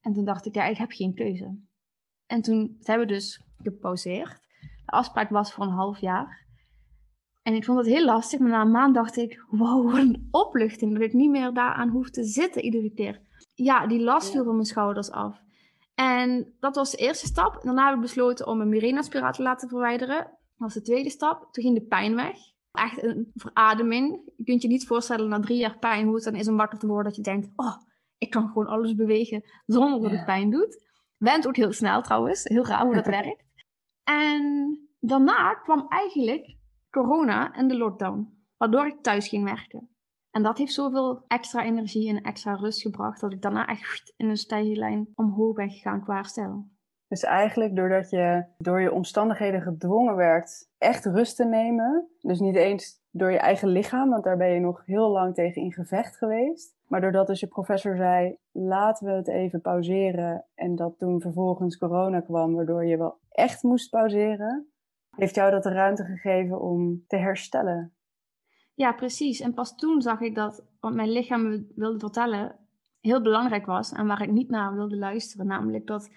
En 0.00 0.12
toen 0.12 0.24
dacht 0.24 0.46
ik, 0.46 0.54
ja, 0.54 0.64
ik 0.64 0.76
heb 0.76 0.90
geen 0.90 1.14
keuze. 1.14 1.58
En 2.26 2.42
toen 2.42 2.76
hebben 2.82 3.06
we 3.06 3.12
dus 3.12 3.42
gepauzeerd. 3.62 4.40
De 4.60 4.92
afspraak 4.92 5.30
was 5.30 5.52
voor 5.52 5.64
een 5.64 5.70
half 5.70 6.00
jaar. 6.00 6.43
En 7.44 7.54
ik 7.54 7.64
vond 7.64 7.78
het 7.78 7.86
heel 7.86 8.04
lastig, 8.04 8.38
maar 8.38 8.50
na 8.50 8.60
een 8.60 8.70
maand 8.70 8.94
dacht 8.94 9.16
ik, 9.16 9.44
wow, 9.50 9.90
wat 9.90 10.00
een 10.00 10.28
opluchting. 10.30 10.92
Dat 10.92 11.02
ik 11.02 11.12
niet 11.12 11.30
meer 11.30 11.52
daaraan 11.52 11.88
hoef 11.88 12.10
te 12.10 12.24
zitten 12.24 12.62
iedere 12.62 12.90
keer. 12.90 13.20
Ja, 13.54 13.86
die 13.86 14.00
last 14.00 14.30
viel 14.30 14.44
van 14.44 14.54
mijn 14.54 14.66
schouders 14.66 15.10
af. 15.10 15.40
En 15.94 16.54
dat 16.60 16.74
was 16.74 16.90
de 16.90 16.96
eerste 16.96 17.26
stap. 17.26 17.62
Daarna 17.62 17.86
heb 17.86 17.94
ik 17.94 18.00
besloten 18.00 18.46
om 18.46 18.60
een 18.60 18.68
Mirena-spiraal 18.68 19.32
te 19.32 19.42
laten 19.42 19.68
verwijderen. 19.68 20.16
Dat 20.16 20.32
was 20.56 20.74
de 20.74 20.82
tweede 20.82 21.10
stap. 21.10 21.48
Toen 21.52 21.64
ging 21.64 21.78
de 21.78 21.86
pijn 21.86 22.14
weg. 22.14 22.36
Echt 22.72 23.02
een 23.02 23.30
verademing. 23.34 24.32
Je 24.36 24.44
kunt 24.44 24.62
je 24.62 24.68
niet 24.68 24.86
voorstellen 24.86 25.28
na 25.28 25.40
drie 25.40 25.58
jaar 25.58 25.78
pijn 25.78 26.06
hoe 26.06 26.14
het 26.14 26.24
dan 26.24 26.34
is 26.34 26.48
om 26.48 26.56
wakker 26.56 26.78
te 26.78 26.86
worden 26.86 27.04
dat 27.04 27.16
je 27.16 27.22
denkt, 27.22 27.48
oh, 27.56 27.76
ik 28.18 28.30
kan 28.30 28.46
gewoon 28.46 28.66
alles 28.66 28.94
bewegen 28.94 29.44
zonder 29.66 30.00
dat 30.00 30.10
het 30.10 30.24
pijn 30.24 30.50
doet. 30.50 30.84
Went 31.16 31.46
ook 31.46 31.56
heel 31.56 31.72
snel 31.72 32.02
trouwens. 32.02 32.44
Heel 32.44 32.66
raar 32.66 32.84
hoe 32.84 32.94
dat 32.94 33.06
werkt. 33.20 33.44
En 34.04 34.78
daarna 35.00 35.54
kwam 35.54 35.86
eigenlijk 35.88 36.56
corona 36.94 37.52
en 37.52 37.68
de 37.68 37.76
lockdown. 37.76 38.28
Waardoor 38.56 38.86
ik 38.86 39.02
thuis 39.02 39.28
ging 39.28 39.44
werken. 39.44 39.88
En 40.30 40.42
dat 40.42 40.58
heeft 40.58 40.72
zoveel 40.72 41.24
extra 41.26 41.64
energie 41.64 42.08
en 42.08 42.22
extra 42.22 42.54
rust 42.54 42.82
gebracht 42.82 43.20
dat 43.20 43.32
ik 43.32 43.42
daarna 43.42 43.66
echt 43.66 44.12
in 44.16 44.28
een 44.28 44.36
stijllijn 44.36 45.08
omhoog 45.14 45.54
ben 45.54 45.70
gegaan 45.70 46.02
qua 46.02 46.14
herstel. 46.14 46.66
Dus 47.08 47.22
eigenlijk 47.22 47.76
doordat 47.76 48.10
je 48.10 48.44
door 48.58 48.80
je 48.80 48.92
omstandigheden 48.92 49.62
gedwongen 49.62 50.16
werd 50.16 50.68
echt 50.78 51.04
rust 51.04 51.36
te 51.36 51.44
nemen, 51.44 52.08
dus 52.20 52.40
niet 52.40 52.56
eens 52.56 53.02
door 53.10 53.30
je 53.30 53.38
eigen 53.38 53.68
lichaam, 53.68 54.10
want 54.10 54.24
daar 54.24 54.36
ben 54.36 54.48
je 54.48 54.60
nog 54.60 54.82
heel 54.86 55.10
lang 55.10 55.34
tegen 55.34 55.62
in 55.62 55.72
gevecht 55.72 56.16
geweest, 56.16 56.76
maar 56.88 57.00
doordat 57.00 57.26
dus 57.26 57.40
je 57.40 57.46
professor 57.46 57.96
zei, 57.96 58.36
laten 58.52 59.06
we 59.06 59.12
het 59.12 59.28
even 59.28 59.60
pauzeren 59.60 60.44
en 60.54 60.76
dat 60.76 60.98
toen 60.98 61.20
vervolgens 61.20 61.78
corona 61.78 62.20
kwam, 62.20 62.54
waardoor 62.54 62.84
je 62.86 62.96
wel 62.96 63.18
echt 63.30 63.62
moest 63.62 63.90
pauzeren, 63.90 64.73
heeft 65.16 65.34
jou 65.34 65.50
dat 65.50 65.62
de 65.62 65.72
ruimte 65.72 66.04
gegeven 66.04 66.60
om 66.60 67.04
te 67.06 67.16
herstellen? 67.16 67.92
Ja, 68.74 68.92
precies. 68.92 69.40
En 69.40 69.54
pas 69.54 69.76
toen 69.76 70.02
zag 70.02 70.20
ik 70.20 70.34
dat 70.34 70.64
wat 70.80 70.94
mijn 70.94 71.10
lichaam 71.10 71.42
me 71.42 71.72
wilde 71.74 71.98
vertellen 71.98 72.58
heel 73.00 73.22
belangrijk 73.22 73.66
was 73.66 73.92
en 73.92 74.06
waar 74.06 74.22
ik 74.22 74.30
niet 74.30 74.48
naar 74.48 74.74
wilde 74.74 74.96
luisteren. 74.96 75.46
Namelijk 75.46 75.86
dat 75.86 76.10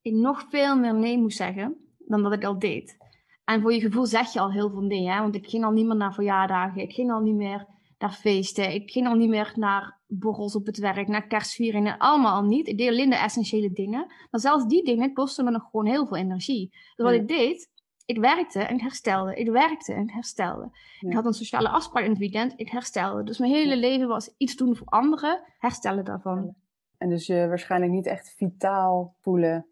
ik 0.00 0.14
nog 0.14 0.46
veel 0.48 0.76
meer 0.76 0.94
nee 0.94 1.18
moest 1.18 1.36
zeggen 1.36 1.76
dan 1.98 2.22
dat 2.22 2.32
ik 2.32 2.44
al 2.44 2.58
deed. 2.58 2.96
En 3.44 3.60
voor 3.60 3.72
je 3.72 3.80
gevoel 3.80 4.06
zeg 4.06 4.32
je 4.32 4.40
al 4.40 4.52
heel 4.52 4.70
veel 4.70 4.80
nee, 4.80 5.08
hè? 5.08 5.20
want 5.20 5.34
ik 5.34 5.46
ging 5.46 5.64
al 5.64 5.70
niet 5.70 5.86
meer 5.86 5.96
naar 5.96 6.14
verjaardagen, 6.14 6.82
ik 6.82 6.92
ging 6.92 7.10
al 7.10 7.20
niet 7.20 7.34
meer 7.34 7.66
naar 7.98 8.12
feesten, 8.12 8.74
ik 8.74 8.90
ging 8.90 9.06
al 9.06 9.14
niet 9.14 9.28
meer 9.28 9.52
naar 9.54 10.00
borrels 10.06 10.54
op 10.54 10.66
het 10.66 10.78
werk, 10.78 11.08
naar 11.08 11.26
kerstvieringen, 11.26 11.98
allemaal 11.98 12.34
al 12.34 12.44
niet. 12.44 12.68
Ik 12.68 12.78
deed 12.78 12.88
alleen 12.88 13.10
de 13.10 13.16
essentiële 13.16 13.72
dingen. 13.72 14.06
Maar 14.30 14.40
zelfs 14.40 14.66
die 14.66 14.84
dingen 14.84 15.12
kosten 15.12 15.44
me 15.44 15.50
nog 15.50 15.62
gewoon 15.70 15.86
heel 15.86 16.06
veel 16.06 16.16
energie. 16.16 16.68
Dus 16.70 17.06
wat 17.06 17.14
ik 17.14 17.28
deed, 17.28 17.70
ik 18.04 18.18
werkte 18.18 18.60
en 18.60 18.74
ik 18.74 18.80
herstelde. 18.80 19.34
Ik 19.34 19.50
werkte 19.50 19.92
en 19.92 20.02
ik 20.02 20.10
herstelde. 20.10 20.70
Ik 21.00 21.12
had 21.12 21.24
een 21.24 21.32
sociale 21.32 21.68
afspraak 21.68 22.04
in 22.04 22.10
het 22.10 22.18
weekend, 22.18 22.52
ik 22.56 22.70
herstelde. 22.70 23.22
Dus 23.22 23.38
mijn 23.38 23.52
hele 23.52 23.76
leven 23.76 24.08
was 24.08 24.34
iets 24.36 24.56
doen 24.56 24.76
voor 24.76 24.86
anderen, 24.86 25.42
herstellen 25.58 26.04
daarvan. 26.04 26.54
En 26.98 27.08
dus 27.08 27.26
je 27.26 27.48
waarschijnlijk 27.48 27.92
niet 27.92 28.06
echt 28.06 28.34
vitaal 28.36 29.14
voelen. 29.20 29.66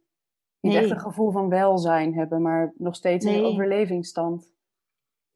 Niet 0.61 0.75
echt 0.75 0.91
een 0.91 1.01
gevoel 1.01 1.31
van 1.31 1.49
welzijn 1.49 2.15
hebben, 2.15 2.43
maar 2.43 2.73
nog 2.77 2.95
steeds 2.95 3.25
nee. 3.25 3.37
in 3.37 3.45
overlevingsstand. 3.45 4.53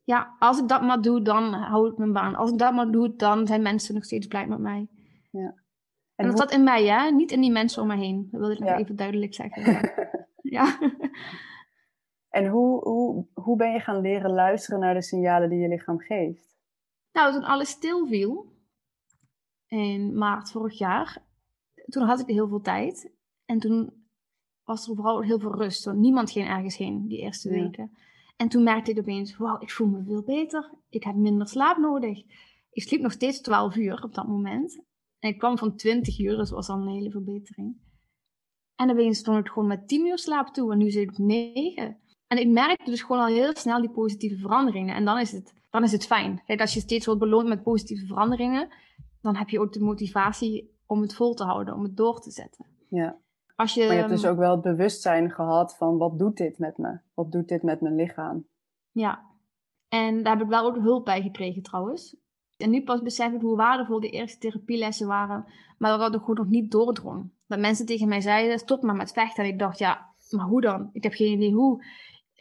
Ja, 0.05 0.37
als 0.39 0.61
ik 0.61 0.69
dat 0.69 0.83
maar 0.83 1.01
doe, 1.01 1.23
dan 1.23 1.53
hou 1.53 1.91
ik 1.91 1.97
mijn 1.97 2.13
baan. 2.13 2.35
Als 2.35 2.51
ik 2.51 2.59
dat 2.59 2.75
maar 2.75 2.91
doe, 2.91 3.17
dan 3.17 3.47
zijn 3.47 3.63
mensen 3.63 3.95
nog 3.95 4.05
steeds 4.05 4.27
blij 4.27 4.47
met 4.47 4.59
mij. 4.59 4.89
Ja. 5.31 5.41
En, 5.41 5.55
en 6.15 6.27
dat 6.27 6.39
zat 6.39 6.53
in 6.53 6.65
mij, 6.65 6.87
hè? 6.87 7.11
Niet 7.11 7.31
in 7.31 7.41
die 7.41 7.53
mensen 7.53 7.83
om 7.83 7.89
me 7.89 7.97
heen. 7.97 8.29
Dat 8.31 8.41
wil 8.41 8.51
ik 8.51 8.59
nog 8.59 8.79
even 8.79 8.97
duidelijk 8.97 9.35
zeggen. 9.35 9.93
ja. 10.57 10.79
En 12.33 12.47
hoe, 12.47 12.81
hoe, 12.81 13.27
hoe 13.35 13.57
ben 13.57 13.73
je 13.73 13.81
gaan 13.81 14.01
leren 14.01 14.33
luisteren 14.33 14.81
naar 14.81 14.95
de 14.95 15.03
signalen 15.03 15.49
die 15.49 15.59
je 15.59 15.69
lichaam 15.69 15.99
geeft? 15.99 16.57
Nou, 17.13 17.33
toen 17.33 17.45
alles 17.45 17.69
stil 17.69 18.07
viel, 18.07 18.53
in 19.67 20.15
maart 20.15 20.51
vorig 20.51 20.79
jaar, 20.79 21.23
toen 21.85 22.03
had 22.03 22.21
ik 22.21 22.27
heel 22.27 22.49
veel 22.49 22.61
tijd. 22.61 23.13
En 23.45 23.59
toen 23.59 24.07
was 24.65 24.89
er 24.89 24.95
vooral 24.95 25.23
heel 25.23 25.39
veel 25.39 25.55
rust. 25.55 25.85
Want 25.85 25.99
niemand 25.99 26.31
ging 26.31 26.49
ergens 26.49 26.77
heen 26.77 27.09
die 27.09 27.19
eerste 27.19 27.49
weken. 27.49 27.97
En 28.37 28.49
toen 28.49 28.63
merkte 28.63 28.91
ik 28.91 28.99
opeens, 28.99 29.37
wauw, 29.37 29.61
ik 29.61 29.71
voel 29.71 29.89
me 29.89 30.03
veel 30.05 30.23
beter. 30.23 30.71
Ik 30.89 31.05
heb 31.05 31.15
minder 31.15 31.49
slaap 31.49 31.77
nodig. 31.77 32.19
Ik 32.71 32.83
sliep 32.83 33.01
nog 33.01 33.13
steeds 33.13 33.41
12 33.41 33.77
uur 33.77 34.03
op 34.03 34.15
dat 34.15 34.29
moment. 34.29 34.85
En 35.19 35.31
ik 35.31 35.39
kwam 35.39 35.59
van 35.59 35.77
20 35.77 36.19
uur, 36.19 36.37
dus 36.37 36.51
was 36.51 36.69
al 36.69 36.81
een 36.81 36.95
hele 36.95 37.11
verbetering. 37.11 37.77
En 38.75 38.91
opeens 38.91 39.19
stond 39.19 39.39
ik 39.39 39.49
gewoon 39.49 39.69
met 39.69 39.89
10 39.89 40.07
uur 40.07 40.19
slaap 40.19 40.49
toe 40.49 40.73
en 40.73 40.79
nu 40.79 40.91
zit 40.91 41.11
ik 41.11 41.19
9. 41.19 42.01
En 42.33 42.39
ik 42.39 42.49
merkte 42.49 42.91
dus 42.91 43.03
gewoon 43.03 43.23
al 43.23 43.35
heel 43.35 43.57
snel 43.57 43.81
die 43.81 43.91
positieve 43.91 44.37
veranderingen. 44.37 44.95
En 44.95 45.05
dan 45.05 45.19
is 45.19 45.33
het, 45.33 45.55
dan 45.71 45.83
is 45.83 45.93
het 45.93 46.07
fijn. 46.07 46.43
Kijk, 46.47 46.61
als 46.61 46.75
je 46.75 46.81
steeds 46.81 47.07
wordt 47.07 47.21
beloond 47.21 47.49
met 47.49 47.63
positieve 47.63 48.07
veranderingen, 48.07 48.69
dan 49.21 49.37
heb 49.37 49.49
je 49.49 49.61
ook 49.61 49.73
de 49.73 49.81
motivatie 49.81 50.77
om 50.87 51.01
het 51.01 51.15
vol 51.15 51.35
te 51.35 51.45
houden, 51.45 51.75
om 51.75 51.83
het 51.83 51.97
door 51.97 52.21
te 52.21 52.31
zetten. 52.31 52.67
Ja. 52.89 53.17
Als 53.57 53.75
je, 53.75 53.81
maar 53.81 53.93
je 53.93 53.99
hebt 53.99 54.11
dus 54.11 54.27
ook 54.27 54.39
wel 54.39 54.51
het 54.51 54.63
bewustzijn 54.63 55.31
gehad 55.31 55.77
van 55.77 55.99
wat 55.99 56.19
doet 56.19 56.37
dit 56.37 56.59
met 56.59 56.79
me? 56.79 56.99
Wat 57.15 57.33
doet 57.33 57.49
dit 57.49 57.63
met 57.63 57.81
mijn 57.81 57.95
lichaam? 57.95 58.47
Ja, 58.91 59.23
en 59.89 60.23
daar 60.23 60.33
heb 60.33 60.43
ik 60.43 60.51
wel 60.51 60.67
ook 60.67 60.77
hulp 60.77 61.05
bij 61.05 61.23
gekregen 61.23 61.63
trouwens. 61.63 62.17
En 62.57 62.71
nu 62.71 62.83
pas 62.83 63.03
besef 63.03 63.33
ik 63.33 63.41
hoe 63.41 63.57
waardevol 63.57 64.01
de 64.01 64.11
eerste 64.11 64.39
therapielessen 64.39 65.07
waren, 65.07 65.45
maar 65.79 65.99
dat 65.99 66.15
ik 66.15 66.21
gewoon 66.21 66.37
nog 66.37 66.49
niet 66.49 66.71
doordrong. 66.71 67.31
Dat 67.47 67.59
mensen 67.59 67.87
tegen 67.87 68.09
mij 68.09 68.21
zeiden, 68.21 68.59
stop 68.59 68.83
maar 68.83 68.97
met 68.97 69.13
vechten. 69.13 69.45
En 69.45 69.51
ik 69.51 69.59
dacht, 69.59 69.79
ja, 69.79 70.11
maar 70.31 70.47
hoe 70.47 70.61
dan? 70.61 70.91
Ik 70.93 71.03
heb 71.03 71.13
geen 71.13 71.33
idee 71.33 71.53
hoe 71.53 71.85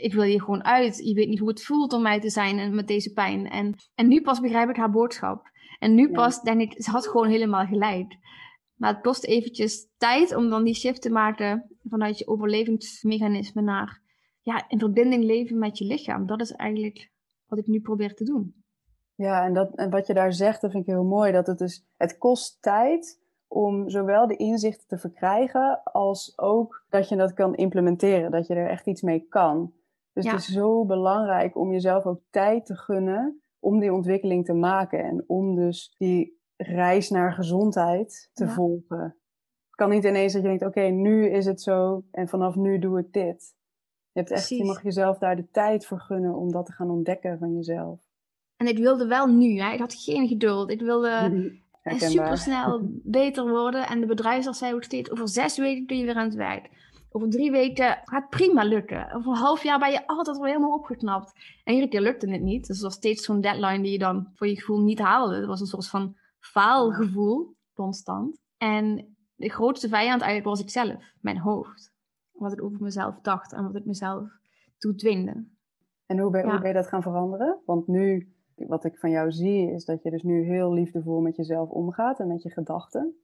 ik 0.02 0.14
wil 0.14 0.24
hier 0.24 0.42
gewoon 0.42 0.64
uit. 0.64 0.98
Je 0.98 1.14
weet 1.14 1.28
niet 1.28 1.40
hoe 1.40 1.50
het 1.50 1.64
voelt 1.64 1.94
om 1.94 2.02
mij 2.02 2.20
te 2.20 2.30
zijn 2.30 2.60
en 2.60 2.76
met 2.76 2.88
deze 2.88 3.14
pijn. 3.14 3.50
En, 3.50 3.76
en 3.96 4.08
nu 4.08 4.22
pas 4.22 4.40
begrijp 4.40 4.70
ik 4.70 4.76
haar 4.76 4.92
boodschap. 4.92 5.50
En 5.80 5.96
nu 5.96 6.12
pas 6.12 6.42
denk 6.42 6.62
ik, 6.62 6.84
ze 6.84 6.90
had 6.90 7.08
gewoon 7.08 7.30
helemaal 7.30 7.66
gelijk. 7.66 8.18
Maar 8.76 8.94
het 8.94 9.02
kost 9.02 9.26
eventjes 9.26 9.88
tijd 9.98 10.36
om 10.36 10.50
dan 10.50 10.64
die 10.64 10.76
shift 10.76 11.02
te 11.02 11.10
maken 11.10 11.76
vanuit 11.84 12.18
je 12.18 12.28
overlevingsmechanisme 12.28 13.62
naar 13.62 14.02
ja, 14.42 14.70
in 14.70 14.80
verbinding 14.80 15.24
leven 15.24 15.58
met 15.58 15.78
je 15.78 15.86
lichaam. 15.86 16.26
Dat 16.26 16.42
is 16.42 16.52
eigenlijk 16.52 17.12
wat 17.48 17.60
ik 17.60 17.68
nu 17.68 17.82
probeer 17.82 18.14
te 18.14 18.24
doen. 18.24 18.64
Ja, 19.16 19.46
en, 19.46 19.54
dat, 19.54 19.76
en 19.76 19.90
wat 19.90 20.08
je 20.08 20.14
daar 20.14 20.34
zegt, 20.34 20.62
dat 20.62 20.72
vind 20.72 20.88
ik 20.88 20.94
heel 20.94 21.04
mooi. 21.04 21.32
Dat 21.32 21.48
het 21.48 21.58
dus, 21.58 21.86
het 21.98 22.18
kost 22.18 22.62
tijd 22.62 23.20
om 23.48 23.90
zowel 23.90 24.28
de 24.28 24.36
inzichten 24.36 24.88
te 24.88 24.98
verkrijgen, 24.98 25.84
als 25.84 26.34
ook 26.38 26.86
dat 26.90 27.10
je 27.10 27.16
dat 27.16 27.34
kan 27.34 27.56
implementeren. 27.56 28.32
Dat 28.32 28.48
je 28.48 28.54
er 28.54 28.70
echt 28.70 28.88
iets 28.88 29.02
mee 29.02 29.26
kan. 29.30 29.74
Dus 30.14 30.26
het 30.26 30.40
is 30.40 30.46
zo 30.46 30.86
belangrijk 30.86 31.58
om 31.58 31.72
jezelf 31.72 32.06
ook 32.06 32.22
tijd 32.30 32.66
te 32.66 32.76
gunnen 32.76 33.42
om 33.60 33.80
die 33.80 33.94
ontwikkeling 33.94 34.46
te 34.46 34.54
maken. 34.54 35.04
En 35.04 35.24
om 35.28 35.56
dus 35.56 35.96
die 35.98 36.40
reis 36.58 37.10
naar 37.10 37.34
gezondheid 37.34 38.30
te 38.34 38.48
volgen. 38.48 39.04
Het 39.66 39.76
kan 39.76 39.90
niet 39.90 40.04
ineens 40.04 40.34
dat 40.34 40.42
je 40.42 40.48
denkt, 40.48 40.66
oké, 40.66 40.82
nu 40.82 41.30
is 41.30 41.46
het 41.46 41.62
zo 41.62 42.04
en 42.12 42.28
vanaf 42.28 42.56
nu 42.56 42.80
doe 42.80 43.00
ik 43.00 43.14
dit. 43.14 43.54
Je, 44.12 44.20
hebt 44.20 44.32
echt, 44.32 44.50
je 44.50 44.64
mag 44.64 44.84
jezelf 44.84 45.18
daar 45.18 45.36
de 45.36 45.50
tijd 45.52 45.86
voor 45.86 46.00
gunnen 46.00 46.36
om 46.36 46.52
dat 46.52 46.66
te 46.66 46.72
gaan 46.72 46.90
ontdekken 46.90 47.38
van 47.38 47.54
jezelf. 47.54 48.00
En 48.58 48.68
ik 48.68 48.78
wilde 48.78 49.08
wel 49.08 49.28
nu, 49.28 49.60
hè? 49.60 49.72
ik 49.74 49.80
had 49.80 49.94
geen 49.94 50.28
geduld. 50.28 50.70
Ik 50.70 50.82
wilde 50.82 51.52
super 51.86 52.38
snel 52.38 52.82
beter 53.04 53.50
worden. 53.50 53.88
En 53.88 54.00
de 54.00 54.06
bedrijfsarts 54.06 54.60
zei 54.60 54.74
ook 54.74 54.84
steeds, 54.84 55.12
over 55.12 55.30
zes 55.30 55.58
weken 55.58 55.86
kun 55.86 55.98
je 55.98 56.06
weer 56.06 56.16
aan 56.16 56.26
het 56.26 56.36
werk. 56.36 56.70
Over 57.14 57.30
drie 57.30 57.52
weken 57.52 58.02
gaat 58.04 58.30
prima 58.30 58.64
lukken. 58.64 59.14
Over 59.14 59.32
een 59.32 59.38
half 59.38 59.64
jaar 59.64 59.80
ben 59.80 59.92
je 59.92 60.08
altijd 60.08 60.38
weer 60.38 60.48
helemaal 60.48 60.74
opgeknapt. 60.74 61.34
En 61.64 61.74
iedere 61.74 61.92
keer 61.92 62.02
lukte 62.02 62.30
het 62.30 62.42
niet. 62.42 62.68
Dus 62.68 62.76
het 62.76 62.86
was 62.86 62.94
steeds 62.94 63.26
zo'n 63.26 63.42
deadline 63.42 63.84
die 63.84 63.92
je 63.92 63.98
dan 63.98 64.32
voor 64.34 64.48
je 64.48 64.56
gevoel 64.56 64.82
niet 64.82 65.00
haalde. 65.00 65.36
Het 65.36 65.46
was 65.46 65.60
een 65.60 65.66
soort 65.66 65.88
van 65.88 66.16
faalgevoel, 66.40 67.56
constant. 67.74 68.40
En 68.58 69.16
de 69.36 69.50
grootste 69.50 69.90
vijand 69.90 70.22
eigenlijk 70.22 70.50
was 70.50 70.62
ik 70.62 70.70
zelf, 70.70 71.14
mijn 71.22 71.38
hoofd. 71.38 71.94
Wat 72.32 72.52
ik 72.52 72.64
over 72.64 72.82
mezelf 72.82 73.20
dacht 73.22 73.54
en 73.54 73.64
wat 73.64 73.76
ik 73.76 73.86
mezelf 73.86 74.30
toedwingde. 74.78 75.46
En 76.06 76.20
hoe 76.20 76.32
ben, 76.32 76.50
hoe 76.50 76.60
ben 76.60 76.68
je 76.68 76.74
dat 76.74 76.88
gaan 76.88 77.02
veranderen? 77.02 77.62
Want 77.66 77.88
nu, 77.88 78.34
wat 78.56 78.86
ik 78.86 79.00
van 79.00 79.10
jou 79.10 79.32
zie, 79.32 79.72
is 79.72 79.86
dat 79.86 80.04
je 80.04 80.12
dus 80.12 80.24
nu 80.24 80.44
heel 80.44 80.74
liefdevol 80.74 81.22
met 81.22 81.36
jezelf 81.36 81.70
omgaat 81.70 82.20
en 82.20 82.28
met 82.28 82.44
je 82.44 82.50
gedachten. 82.50 83.16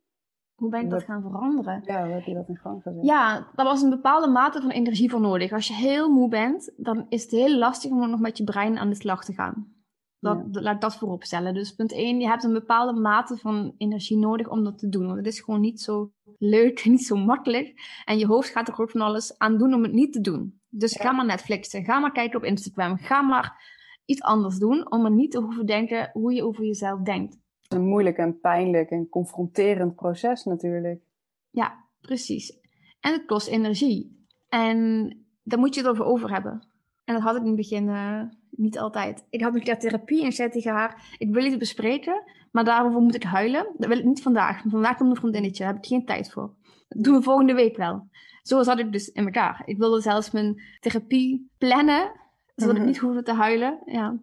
Hoe 0.57 0.69
ben 0.69 0.81
ik 0.81 0.89
dat 0.89 1.03
gaan 1.03 1.21
veranderen? 1.21 1.81
Ja, 1.85 2.03
hoe 2.03 2.13
heb 2.13 2.23
je 2.23 2.33
dat 2.33 2.47
in 2.47 2.57
gang 2.57 2.81
gezet? 2.81 3.05
Ja, 3.05 3.47
daar 3.55 3.65
was 3.65 3.81
een 3.81 3.89
bepaalde 3.89 4.27
mate 4.27 4.61
van 4.61 4.69
energie 4.69 5.09
voor 5.09 5.21
nodig. 5.21 5.51
Als 5.51 5.67
je 5.67 5.73
heel 5.73 6.09
moe 6.09 6.29
bent, 6.29 6.73
dan 6.77 7.05
is 7.09 7.21
het 7.21 7.31
heel 7.31 7.57
lastig 7.57 7.91
om 7.91 8.09
nog 8.09 8.19
met 8.19 8.37
je 8.37 8.43
brein 8.43 8.77
aan 8.77 8.89
de 8.89 8.95
slag 8.95 9.25
te 9.25 9.33
gaan. 9.33 9.75
Dat, 10.19 10.45
Laat 10.51 10.75
ik 10.75 10.81
dat 10.81 10.95
voorop 10.95 11.23
stellen. 11.23 11.53
Dus 11.53 11.75
punt 11.75 11.91
1, 11.91 12.19
je 12.19 12.27
hebt 12.27 12.43
een 12.43 12.53
bepaalde 12.53 12.99
mate 12.99 13.37
van 13.37 13.73
energie 13.77 14.17
nodig 14.17 14.49
om 14.49 14.63
dat 14.63 14.77
te 14.77 14.89
doen. 14.89 15.05
Want 15.05 15.17
het 15.17 15.27
is 15.27 15.39
gewoon 15.39 15.61
niet 15.61 15.81
zo 15.81 16.11
leuk, 16.37 16.85
niet 16.85 17.05
zo 17.05 17.15
makkelijk. 17.15 17.73
En 18.05 18.17
je 18.17 18.25
hoofd 18.25 18.49
gaat 18.49 18.67
er 18.67 18.79
ook 18.79 18.91
van 18.91 19.01
alles 19.01 19.37
aan 19.37 19.57
doen 19.57 19.73
om 19.73 19.83
het 19.83 19.93
niet 19.93 20.13
te 20.13 20.21
doen. 20.21 20.61
Dus 20.69 20.95
ga 20.95 21.11
maar 21.11 21.25
Netflixen, 21.25 21.83
ga 21.83 21.99
maar 21.99 22.11
kijken 22.11 22.37
op 22.37 22.45
Instagram, 22.45 22.97
ga 22.97 23.21
maar 23.21 23.75
iets 24.05 24.21
anders 24.21 24.57
doen 24.57 24.91
om 24.91 25.05
er 25.05 25.11
niet 25.11 25.31
te 25.31 25.41
hoeven 25.41 25.65
denken 25.65 26.09
hoe 26.13 26.33
je 26.33 26.45
over 26.45 26.65
jezelf 26.65 27.01
denkt. 27.01 27.37
Een 27.67 27.87
moeilijk 27.87 28.17
en 28.17 28.39
pijnlijk 28.39 28.89
en 28.89 29.09
confronterend 29.09 29.95
proces 29.95 30.43
natuurlijk. 30.43 31.01
Ja, 31.49 31.85
precies. 32.01 32.59
En 32.99 33.13
het 33.13 33.25
kost 33.25 33.47
energie. 33.47 34.25
En 34.49 35.09
daar 35.43 35.59
moet 35.59 35.75
je 35.75 35.81
het 35.81 35.89
over 35.89 36.05
over 36.05 36.31
hebben. 36.31 36.67
En 37.03 37.13
dat 37.13 37.23
had 37.23 37.35
ik 37.35 37.41
in 37.41 37.47
het 37.47 37.55
begin 37.55 37.87
uh, 37.87 38.21
niet 38.49 38.79
altijd. 38.79 39.25
Ik 39.29 39.41
had 39.41 39.55
een 39.55 39.63
keer 39.63 39.79
therapie 39.79 40.23
en 40.23 40.31
zei 40.31 40.49
tegen 40.49 40.71
haar: 40.71 41.15
Ik 41.17 41.33
wil 41.33 41.45
iets 41.45 41.57
bespreken, 41.57 42.23
maar 42.51 42.63
daarover 42.63 43.01
moet 43.01 43.15
ik 43.15 43.23
huilen. 43.23 43.67
Dat 43.77 43.87
wil 43.87 43.97
ik 43.97 44.05
niet 44.05 44.21
vandaag. 44.21 44.61
Vandaag 44.67 44.97
komt 44.97 45.09
een 45.09 45.15
vriendinnetje, 45.15 45.63
daar 45.63 45.73
heb 45.73 45.83
ik 45.83 45.89
geen 45.89 46.05
tijd 46.05 46.31
voor. 46.31 46.53
Dat 46.87 47.03
doen 47.03 47.15
we 47.15 47.21
volgende 47.21 47.53
week 47.53 47.77
wel. 47.77 48.07
Zo 48.41 48.63
zat 48.63 48.79
ik 48.79 48.91
dus 48.91 49.07
in 49.07 49.25
elkaar. 49.25 49.61
Ik 49.65 49.77
wilde 49.77 50.01
zelfs 50.01 50.31
mijn 50.31 50.61
therapie 50.79 51.51
plannen, 51.57 52.11
zodat 52.55 52.75
ik 52.75 52.81
mhm. 52.81 52.87
niet 52.87 52.97
hoefde 52.97 53.23
te 53.23 53.33
huilen. 53.33 53.79
Ja. 53.85 54.19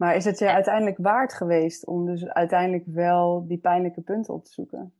Maar 0.00 0.16
is 0.16 0.24
het 0.24 0.38
je 0.38 0.50
uiteindelijk 0.50 0.98
waard 0.98 1.34
geweest 1.34 1.86
om 1.86 2.06
dus 2.06 2.26
uiteindelijk 2.26 2.84
wel 2.86 3.46
die 3.46 3.58
pijnlijke 3.58 4.00
punten 4.00 4.34
op 4.34 4.44
te 4.44 4.52
zoeken? 4.52 4.92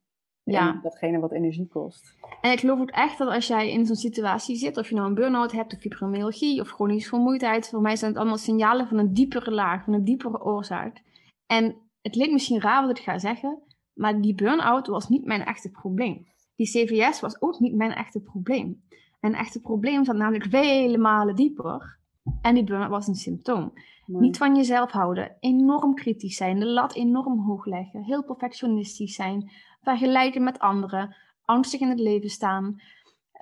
Ja. 0.43 0.81
datgene 0.83 1.19
wat 1.19 1.33
energie 1.33 1.67
kost. 1.69 2.17
En 2.41 2.53
ik 2.53 2.61
geloof 2.61 2.81
ook 2.81 2.91
echt 2.91 3.19
dat 3.19 3.29
als 3.29 3.47
jij 3.47 3.71
in 3.71 3.87
zo'n 3.87 3.97
situatie 3.97 4.57
zit, 4.57 4.77
of 4.77 4.89
je 4.89 4.95
nou 4.95 5.09
een 5.09 5.15
burn-out 5.15 5.53
hebt, 5.53 5.73
of 5.73 5.81
fibromyalgie, 5.81 6.61
of 6.61 6.69
chronische 6.69 7.09
vermoeidheid, 7.09 7.69
voor 7.69 7.81
mij 7.81 7.97
zijn 7.97 8.11
het 8.11 8.21
allemaal 8.21 8.39
signalen 8.39 8.89
van 8.89 8.99
een 8.99 9.13
diepere 9.13 9.51
laag, 9.51 9.85
van 9.85 9.93
een 9.93 10.05
diepere 10.05 10.45
oorzaak. 10.45 11.03
En 11.47 11.77
het 12.01 12.13
klinkt 12.13 12.33
misschien 12.33 12.61
raar 12.61 12.87
wat 12.87 12.99
ik 12.99 13.05
ga 13.05 13.19
zeggen, 13.19 13.63
maar 13.93 14.21
die 14.21 14.35
burn-out 14.35 14.87
was 14.87 15.09
niet 15.09 15.25
mijn 15.25 15.45
echte 15.45 15.71
probleem. 15.71 16.27
Die 16.57 16.67
CVS 16.67 17.21
was 17.21 17.43
ook 17.43 17.59
niet 17.59 17.75
mijn 17.75 17.93
echte 17.93 18.21
probleem. 18.21 18.83
Mijn 19.21 19.35
echte 19.35 19.61
probleem 19.61 20.05
zat 20.05 20.17
namelijk 20.17 20.47
vele 20.51 20.99
malen 20.99 21.35
dieper. 21.35 22.00
En 22.41 22.55
die 22.55 22.65
burn-out 22.65 22.91
was 22.91 23.07
een 23.07 23.15
symptoom. 23.15 23.73
Niet 24.07 24.37
van 24.37 24.57
jezelf 24.57 24.91
houden, 24.91 25.37
enorm 25.41 25.95
kritisch 25.95 26.37
zijn, 26.37 26.59
de 26.59 26.67
lat 26.67 26.95
enorm 26.95 27.41
hoog 27.41 27.65
leggen, 27.65 28.03
heel 28.03 28.25
perfectionistisch 28.25 29.15
zijn, 29.15 29.51
vergelijken 29.83 30.43
met 30.43 30.59
anderen, 30.59 31.17
angstig 31.45 31.81
in 31.81 31.89
het 31.89 32.01
leven 32.01 32.31
staan, 32.31 32.81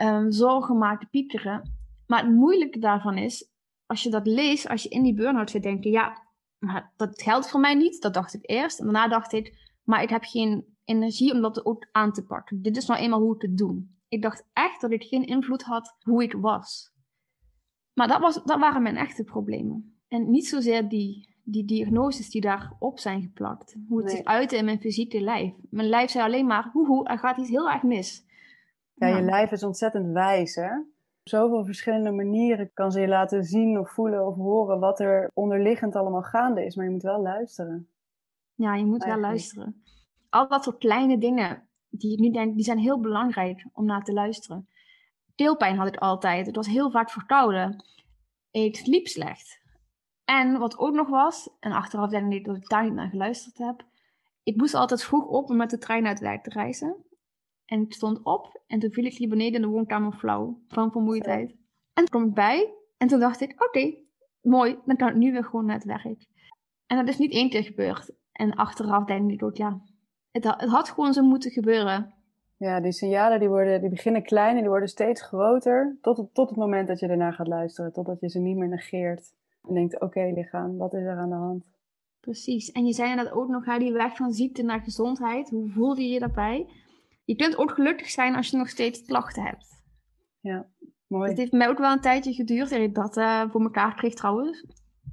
um, 0.02 0.32
zorgen 0.32 0.78
maken, 0.78 1.08
piekeren. 1.08 1.76
Maar 2.06 2.24
het 2.24 2.34
moeilijke 2.34 2.78
daarvan 2.78 3.16
is, 3.16 3.50
als 3.86 4.02
je 4.02 4.10
dat 4.10 4.26
leest, 4.26 4.68
als 4.68 4.82
je 4.82 4.88
in 4.88 5.02
die 5.02 5.14
burn-out 5.14 5.50
zit 5.50 5.62
denken, 5.62 5.90
ja, 5.90 6.26
maar 6.58 6.92
dat 6.96 7.22
geldt 7.22 7.50
voor 7.50 7.60
mij 7.60 7.74
niet. 7.74 8.02
Dat 8.02 8.14
dacht 8.14 8.34
ik 8.34 8.50
eerst. 8.50 8.78
En 8.78 8.84
daarna 8.84 9.08
dacht 9.08 9.32
ik, 9.32 9.70
maar 9.84 10.02
ik 10.02 10.10
heb 10.10 10.24
geen 10.24 10.76
energie 10.84 11.32
om 11.32 11.40
dat 11.40 11.66
ook 11.66 11.88
aan 11.92 12.12
te 12.12 12.24
pakken. 12.24 12.62
Dit 12.62 12.76
is 12.76 12.86
nou 12.86 13.00
eenmaal 13.00 13.20
hoe 13.20 13.34
ik 13.34 13.42
het 13.42 13.58
doe. 13.58 13.86
Ik 14.08 14.22
dacht 14.22 14.44
echt 14.52 14.80
dat 14.80 14.90
ik 14.90 15.02
geen 15.02 15.26
invloed 15.26 15.62
had 15.62 15.96
hoe 16.00 16.22
ik 16.22 16.32
was. 16.32 16.92
Maar 17.98 18.08
dat, 18.08 18.20
was, 18.20 18.42
dat 18.44 18.58
waren 18.58 18.82
mijn 18.82 18.96
echte 18.96 19.24
problemen. 19.24 19.98
En 20.08 20.30
niet 20.30 20.46
zozeer 20.46 20.88
die, 20.88 21.36
die 21.42 21.64
diagnoses 21.64 22.30
die 22.30 22.40
daarop 22.40 22.98
zijn 22.98 23.22
geplakt. 23.22 23.76
Hoe 23.88 24.02
het 24.02 24.10
zich 24.10 24.24
uitte 24.24 24.56
in 24.56 24.64
mijn 24.64 24.80
fysieke 24.80 25.20
lijf. 25.20 25.52
Mijn 25.70 25.88
lijf 25.88 26.10
zei 26.10 26.24
alleen 26.24 26.46
maar, 26.46 26.70
hoe, 26.72 26.86
hoe, 26.86 27.08
er 27.08 27.18
gaat 27.18 27.38
iets 27.38 27.48
heel 27.48 27.70
erg 27.70 27.82
mis. 27.82 28.26
Ja, 28.94 29.06
je 29.06 29.22
lijf 29.22 29.50
is 29.50 29.62
ontzettend 29.62 30.12
wijs, 30.12 30.54
hè? 30.54 30.78
Op 30.78 31.28
zoveel 31.28 31.64
verschillende 31.64 32.10
manieren 32.10 32.70
kan 32.74 32.92
ze 32.92 33.00
je 33.00 33.08
laten 33.08 33.44
zien 33.44 33.78
of 33.78 33.90
voelen 33.90 34.26
of 34.26 34.34
horen 34.34 34.80
wat 34.80 35.00
er 35.00 35.30
onderliggend 35.34 35.96
allemaal 35.96 36.22
gaande 36.22 36.64
is. 36.64 36.76
Maar 36.76 36.84
je 36.84 36.90
moet 36.90 37.02
wel 37.02 37.22
luisteren. 37.22 37.88
Ja, 38.54 38.74
je 38.74 38.84
moet 38.84 39.04
wel 39.04 39.18
luisteren. 39.18 39.82
Al 40.28 40.48
dat 40.48 40.64
soort 40.64 40.78
kleine 40.78 41.18
dingen 41.18 41.68
die 41.88 42.10
je 42.10 42.20
nu 42.20 42.30
denkt, 42.30 42.54
die 42.54 42.64
zijn 42.64 42.78
heel 42.78 43.00
belangrijk 43.00 43.66
om 43.72 43.84
naar 43.84 44.04
te 44.04 44.12
luisteren. 44.12 44.68
Keelpijn 45.38 45.76
had 45.76 45.86
ik 45.86 45.96
altijd. 45.96 46.46
Het 46.46 46.56
was 46.56 46.66
heel 46.66 46.90
vaak 46.90 47.10
verkouden. 47.10 47.84
Ik 48.50 48.76
sliep 48.76 49.06
slecht. 49.06 49.60
En 50.24 50.58
wat 50.58 50.78
ook 50.78 50.94
nog 50.94 51.08
was, 51.08 51.50
en 51.60 51.72
achteraf 51.72 52.10
denk 52.10 52.32
ik 52.32 52.44
dat 52.44 52.56
ik 52.56 52.68
daar 52.68 52.84
niet 52.84 52.92
naar 52.92 53.08
geluisterd 53.08 53.58
heb. 53.58 53.86
Ik 54.42 54.56
moest 54.56 54.74
altijd 54.74 55.04
vroeg 55.04 55.26
op 55.26 55.50
om 55.50 55.56
met 55.56 55.70
de 55.70 55.78
trein 55.78 56.06
uit 56.06 56.20
werk 56.20 56.42
te 56.42 56.50
reizen. 56.50 57.04
En 57.64 57.80
ik 57.80 57.92
stond 57.92 58.22
op 58.22 58.62
en 58.66 58.78
toen 58.78 58.92
viel 58.92 59.04
ik 59.04 59.16
hier 59.16 59.28
beneden 59.28 59.54
in 59.54 59.60
de 59.60 59.74
woonkamer 59.74 60.12
flauw 60.12 60.62
van 60.68 60.92
vermoeidheid. 60.92 61.50
En 61.50 62.04
toen 62.04 62.06
kwam 62.06 62.24
ik 62.24 62.34
bij 62.34 62.74
en 62.96 63.08
toen 63.08 63.20
dacht 63.20 63.40
ik, 63.40 63.64
oké, 63.64 63.94
mooi, 64.40 64.78
dan 64.84 64.96
kan 64.96 65.08
ik 65.08 65.16
nu 65.16 65.32
weer 65.32 65.44
gewoon 65.44 65.64
naar 65.64 65.74
het 65.74 65.84
werk. 65.84 66.26
En 66.86 66.96
dat 66.96 67.08
is 67.08 67.18
niet 67.18 67.32
één 67.32 67.50
keer 67.50 67.62
gebeurd. 67.62 68.10
En 68.32 68.54
achteraf 68.54 69.04
denk 69.04 69.30
ik 69.30 69.42
ook, 69.42 69.56
ja, 69.56 69.82
het, 70.30 70.44
het 70.44 70.70
had 70.70 70.88
gewoon 70.88 71.12
zo 71.12 71.22
moeten 71.22 71.50
gebeuren. 71.50 72.17
Ja, 72.58 72.80
die 72.80 72.92
signalen 72.92 73.40
die, 73.40 73.48
worden, 73.48 73.80
die 73.80 73.90
beginnen 73.90 74.22
klein 74.22 74.54
en 74.54 74.60
die 74.60 74.70
worden 74.70 74.88
steeds 74.88 75.22
groter. 75.22 75.98
Tot 76.00 76.16
het, 76.16 76.34
tot 76.34 76.48
het 76.48 76.58
moment 76.58 76.88
dat 76.88 77.00
je 77.00 77.06
ernaar 77.06 77.32
gaat 77.32 77.48
luisteren. 77.48 77.92
Totdat 77.92 78.20
je 78.20 78.28
ze 78.28 78.38
niet 78.38 78.56
meer 78.56 78.68
negeert. 78.68 79.32
En 79.68 79.74
denkt, 79.74 80.00
oké 80.00 80.30
lichaam, 80.34 80.76
wat 80.76 80.94
is 80.94 81.02
er 81.02 81.18
aan 81.18 81.28
de 81.28 81.34
hand? 81.34 81.64
Precies. 82.20 82.72
En 82.72 82.86
je 82.86 82.92
zei 82.92 83.14
net 83.14 83.30
ook 83.32 83.48
nog, 83.48 83.78
die 83.78 83.92
weg 83.92 84.16
van 84.16 84.32
ziekte 84.32 84.62
naar 84.62 84.80
gezondheid. 84.80 85.50
Hoe 85.50 85.70
voelde 85.70 86.02
je 86.02 86.08
je 86.08 86.18
daarbij? 86.18 86.66
Je 87.24 87.36
kunt 87.36 87.56
ook 87.58 87.70
gelukkig 87.70 88.08
zijn 88.08 88.34
als 88.34 88.50
je 88.50 88.56
nog 88.56 88.68
steeds 88.68 89.02
klachten 89.02 89.42
hebt. 89.42 89.66
Ja, 90.40 90.66
mooi. 91.06 91.28
Het 91.28 91.38
heeft 91.38 91.52
mij 91.52 91.68
ook 91.68 91.78
wel 91.78 91.92
een 91.92 92.00
tijdje 92.00 92.32
geduurd 92.32 92.70
dat 92.70 92.80
ik 92.80 92.94
dat 92.94 93.16
uh, 93.16 93.50
voor 93.50 93.60
elkaar 93.60 93.94
kreeg 93.94 94.14
trouwens. 94.14 94.66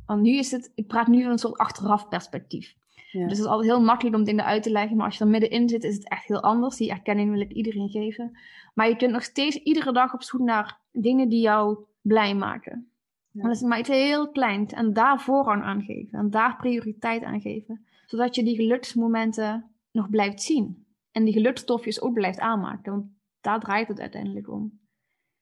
Want 0.06 0.22
nu 0.22 0.38
is 0.38 0.52
het, 0.52 0.72
ik 0.76 0.88
praat 0.88 1.08
nu 1.08 1.22
van 1.22 1.32
een 1.32 1.38
soort 1.38 1.58
achteraf 1.58 2.08
perspectief. 2.08 2.76
Dus 3.20 3.38
het 3.38 3.40
is 3.40 3.46
altijd 3.46 3.70
heel 3.70 3.82
makkelijk 3.82 4.16
om 4.16 4.24
dingen 4.24 4.46
uit 4.46 4.64
te 4.64 4.72
leggen. 4.72 4.98
Maar 4.98 5.06
als 5.06 5.18
je 5.18 5.24
er 5.24 5.30
middenin 5.30 5.70
zit, 5.70 5.84
is 5.84 5.96
het 5.96 6.10
echt 6.10 6.28
heel 6.28 6.42
anders. 6.42 6.78
Die 6.78 6.90
erkenning 6.90 7.32
wil 7.32 7.40
ik 7.40 7.52
iedereen 7.52 7.90
geven. 7.90 8.38
Maar 8.74 8.88
je 8.88 8.96
kunt 8.96 9.12
nog 9.12 9.24
steeds 9.24 9.56
iedere 9.56 9.94
dag 9.94 10.14
op 10.14 10.24
zoek 10.24 10.42
naar 10.42 10.80
dingen 10.92 11.30
die 11.30 11.42
jou 11.42 11.78
blij 12.02 12.36
maken. 12.36 12.90
Ja. 13.32 13.44
Dat 13.44 13.52
is 13.52 13.62
maar 13.62 13.80
iets 13.80 13.90
heel 13.90 14.32
kleins. 14.32 14.74
En 14.74 14.94
daar 14.94 15.20
voorrang 15.20 15.64
aan 15.64 15.82
geven. 15.82 16.20
En 16.20 16.30
daar 16.30 16.56
prioriteit 16.56 17.24
aan 17.24 17.42
geven. 17.42 17.86
Zodat 18.06 18.36
je 18.36 18.44
die 18.44 18.56
geluksmomenten 18.56 19.72
nog 19.92 20.10
blijft 20.10 20.42
zien. 20.42 20.86
En 21.12 21.24
die 21.24 21.34
gelukstofjes 21.34 22.02
ook 22.02 22.14
blijft 22.14 22.40
aanmaken. 22.40 22.92
Want 22.92 23.06
daar 23.42 23.60
draait 23.60 23.88
het 23.88 24.00
uiteindelijk 24.00 24.50
om. 24.50 24.80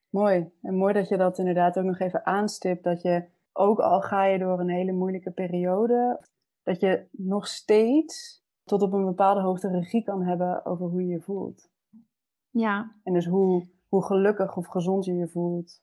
Mooi. 0.10 0.50
En 0.62 0.76
mooi 0.76 0.94
dat 0.94 1.08
je 1.08 1.18
dat 1.18 1.38
inderdaad 1.38 1.78
ook 1.78 1.86
nog 1.86 2.00
even 2.00 2.26
aanstipt. 2.26 2.84
Dat 2.84 3.02
je 3.02 3.26
ook 3.52 3.80
al 3.80 4.02
ga 4.02 4.26
je 4.26 4.38
door 4.38 4.60
een 4.60 4.70
hele 4.70 4.92
moeilijke 4.92 5.32
periode 5.32 6.20
dat 6.64 6.80
je 6.80 7.08
nog 7.12 7.48
steeds 7.48 8.44
tot 8.64 8.82
op 8.82 8.94
een 8.94 9.06
bepaalde 9.06 9.42
hoogte 9.42 9.70
regie 9.70 10.04
kan 10.04 10.24
hebben 10.24 10.66
over 10.66 10.88
hoe 10.88 11.02
je 11.02 11.08
je 11.08 11.22
voelt. 11.22 11.70
Ja. 12.50 12.96
En 13.04 13.14
dus 13.14 13.26
hoe, 13.26 13.68
hoe 13.88 14.04
gelukkig 14.04 14.58
of 14.58 14.68
gezond 14.68 15.06
je 15.06 15.14
je 15.14 15.28
voelt. 15.28 15.82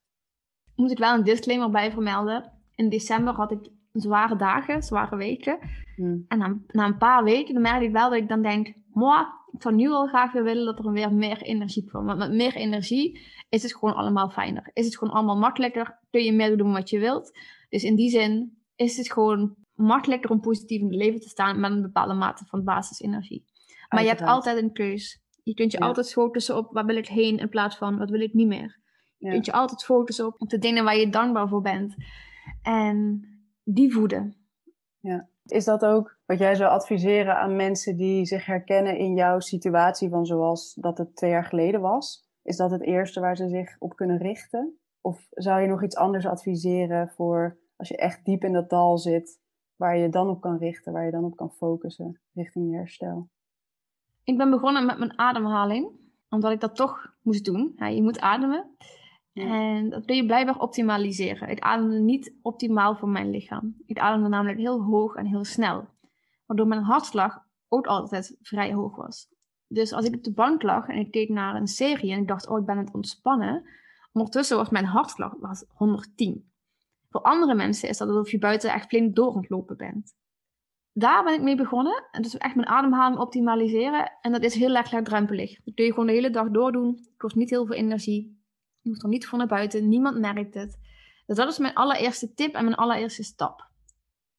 Moet 0.74 0.90
ik 0.90 0.98
wel 0.98 1.14
een 1.14 1.24
disclaimer 1.24 1.70
bij 1.70 1.92
vermelden. 1.92 2.52
In 2.74 2.88
december 2.88 3.34
had 3.34 3.50
ik 3.50 3.70
zware 3.92 4.36
dagen, 4.36 4.82
zware 4.82 5.16
weken. 5.16 5.58
Hmm. 5.96 6.24
En 6.28 6.38
na, 6.38 6.58
na, 6.66 6.86
een 6.86 6.98
paar 6.98 7.24
weken 7.24 7.54
dan 7.54 7.62
merk 7.62 7.82
ik 7.82 7.92
wel 7.92 8.10
dat 8.10 8.18
ik 8.18 8.28
dan 8.28 8.42
denk... 8.42 8.74
Moi, 8.92 9.26
ik 9.52 9.62
zou 9.62 9.74
nu 9.74 9.88
al 9.88 10.06
graag 10.06 10.32
weer 10.32 10.42
willen 10.42 10.64
dat 10.64 10.84
er 10.84 10.92
weer 10.92 11.14
meer 11.14 11.42
energie 11.42 11.84
kwam. 11.84 12.06
Want 12.06 12.18
met 12.18 12.32
meer 12.32 12.54
energie 12.54 13.20
is 13.48 13.62
het 13.62 13.76
gewoon 13.76 13.94
allemaal 13.94 14.30
fijner. 14.30 14.70
Is 14.72 14.84
het 14.84 14.98
gewoon 14.98 15.14
allemaal 15.14 15.38
makkelijker. 15.38 15.98
Kun 16.10 16.22
je 16.22 16.32
meer 16.32 16.56
doen 16.56 16.72
wat 16.72 16.90
je 16.90 16.98
wilt. 16.98 17.38
Dus 17.68 17.84
in 17.84 17.94
die 17.94 18.10
zin 18.10 18.58
is 18.76 18.96
het 18.96 19.12
gewoon 19.12 19.54
makkelijker 19.80 20.30
om 20.30 20.40
positief 20.40 20.80
in 20.80 20.86
het 20.86 20.94
leven 20.94 21.20
te 21.20 21.28
staan 21.28 21.60
met 21.60 21.70
een 21.70 21.82
bepaalde 21.82 22.14
mate 22.14 22.44
van 22.44 22.64
basisenergie. 22.64 23.44
Maar 23.88 24.02
je 24.02 24.08
hebt 24.08 24.22
altijd 24.22 24.62
een 24.62 24.72
keus. 24.72 25.22
Je 25.42 25.54
kunt 25.54 25.72
je 25.72 25.80
altijd 25.80 26.12
focussen 26.12 26.56
op 26.56 26.72
waar 26.72 26.86
wil 26.86 26.96
ik 26.96 27.08
heen 27.08 27.38
in 27.38 27.48
plaats 27.48 27.76
van 27.76 27.98
wat 27.98 28.10
wil 28.10 28.20
ik 28.20 28.34
niet 28.34 28.46
meer. 28.46 28.78
Je 29.18 29.30
kunt 29.30 29.46
je 29.46 29.52
altijd 29.52 29.84
focussen 29.84 30.26
op, 30.26 30.34
op 30.40 30.48
de 30.48 30.58
dingen 30.58 30.84
waar 30.84 30.96
je 30.96 31.08
dankbaar 31.08 31.48
voor 31.48 31.60
bent. 31.60 31.94
En 32.62 33.24
die 33.64 33.92
voeden. 33.92 34.36
Ja. 35.00 35.28
Is 35.44 35.64
dat 35.64 35.84
ook 35.84 36.18
wat 36.26 36.38
jij 36.38 36.54
zou 36.54 36.70
adviseren 36.70 37.36
aan 37.36 37.56
mensen 37.56 37.96
die 37.96 38.26
zich 38.26 38.46
herkennen 38.46 38.98
in 38.98 39.14
jouw 39.14 39.40
situatie 39.40 40.08
van 40.08 40.26
zoals 40.26 40.74
dat 40.74 40.98
het 40.98 41.16
twee 41.16 41.30
jaar 41.30 41.44
geleden 41.44 41.80
was? 41.80 42.28
Is 42.42 42.56
dat 42.56 42.70
het 42.70 42.82
eerste 42.82 43.20
waar 43.20 43.36
ze 43.36 43.48
zich 43.48 43.76
op 43.78 43.96
kunnen 43.96 44.18
richten? 44.18 44.78
Of 45.00 45.26
zou 45.30 45.60
je 45.60 45.68
nog 45.68 45.82
iets 45.82 45.96
anders 45.96 46.26
adviseren 46.26 47.08
voor 47.08 47.58
als 47.76 47.88
je 47.88 47.96
echt 47.96 48.24
diep 48.24 48.44
in 48.44 48.52
dat 48.52 48.70
dal 48.70 48.98
zit, 48.98 49.40
waar 49.80 49.96
je 49.96 50.08
dan 50.08 50.28
op 50.28 50.40
kan 50.40 50.56
richten, 50.56 50.92
waar 50.92 51.04
je 51.04 51.10
dan 51.10 51.24
op 51.24 51.36
kan 51.36 51.50
focussen 51.50 52.20
richting 52.34 52.70
je 52.70 52.76
herstel? 52.76 53.28
Ik 54.24 54.36
ben 54.36 54.50
begonnen 54.50 54.86
met 54.86 54.98
mijn 54.98 55.18
ademhaling, 55.18 55.90
omdat 56.28 56.52
ik 56.52 56.60
dat 56.60 56.76
toch 56.76 57.14
moest 57.22 57.44
doen. 57.44 57.72
Ja, 57.76 57.86
je 57.86 58.02
moet 58.02 58.20
ademen. 58.20 58.76
En 59.32 59.90
dat 59.90 60.04
kun 60.04 60.16
je 60.16 60.26
blijkbaar 60.26 60.58
optimaliseren. 60.58 61.48
Ik 61.48 61.60
ademde 61.60 61.98
niet 61.98 62.34
optimaal 62.42 62.96
voor 62.96 63.08
mijn 63.08 63.30
lichaam. 63.30 63.74
Ik 63.86 63.98
ademde 63.98 64.28
namelijk 64.28 64.58
heel 64.58 64.82
hoog 64.82 65.14
en 65.14 65.26
heel 65.26 65.44
snel. 65.44 65.88
Waardoor 66.46 66.66
mijn 66.66 66.82
hartslag 66.82 67.42
ook 67.68 67.86
altijd 67.86 68.36
vrij 68.40 68.72
hoog 68.72 68.96
was. 68.96 69.28
Dus 69.66 69.92
als 69.92 70.04
ik 70.04 70.14
op 70.14 70.24
de 70.24 70.32
bank 70.32 70.62
lag 70.62 70.88
en 70.88 70.98
ik 70.98 71.10
keek 71.10 71.28
naar 71.28 71.54
een 71.54 71.66
serie 71.66 72.12
en 72.12 72.20
ik 72.20 72.28
dacht, 72.28 72.48
oh, 72.48 72.58
ik 72.58 72.66
ben 72.66 72.76
aan 72.76 72.84
het 72.84 72.94
ontspannen. 72.94 73.64
Ondertussen 74.12 74.56
was 74.56 74.70
mijn 74.70 74.84
hartslag 74.84 75.34
was 75.38 75.64
110. 75.68 76.49
Voor 77.10 77.22
andere 77.22 77.54
mensen 77.54 77.88
is 77.88 77.98
dat 77.98 78.08
alsof 78.08 78.30
je 78.30 78.38
buiten 78.38 78.72
echt 78.72 78.88
flink 78.88 79.16
door 79.16 79.74
bent. 79.76 80.14
Daar 80.92 81.24
ben 81.24 81.34
ik 81.34 81.42
mee 81.42 81.56
begonnen. 81.56 82.08
En 82.10 82.22
dus 82.22 82.36
echt 82.36 82.54
mijn 82.54 82.68
ademhaling 82.68 83.20
optimaliseren. 83.20 84.12
En 84.20 84.32
dat 84.32 84.42
is 84.42 84.54
heel 84.54 84.74
erg 84.74 84.92
laagdrempelig. 84.92 85.62
Dat 85.64 85.74
kun 85.74 85.84
je 85.84 85.90
gewoon 85.90 86.06
de 86.06 86.12
hele 86.12 86.30
dag 86.30 86.50
doordoen. 86.50 86.96
Het 86.96 87.16
kost 87.16 87.36
niet 87.36 87.50
heel 87.50 87.66
veel 87.66 87.76
energie. 87.76 88.42
Je 88.80 88.88
hoeft 88.88 89.02
er 89.02 89.08
niet 89.08 89.26
voor 89.26 89.38
naar 89.38 89.46
buiten. 89.46 89.88
Niemand 89.88 90.18
merkt 90.18 90.54
het. 90.54 90.78
Dus 91.26 91.36
dat 91.36 91.48
is 91.48 91.58
mijn 91.58 91.74
allereerste 91.74 92.34
tip 92.34 92.54
en 92.54 92.64
mijn 92.64 92.76
allereerste 92.76 93.22
stap. 93.22 93.68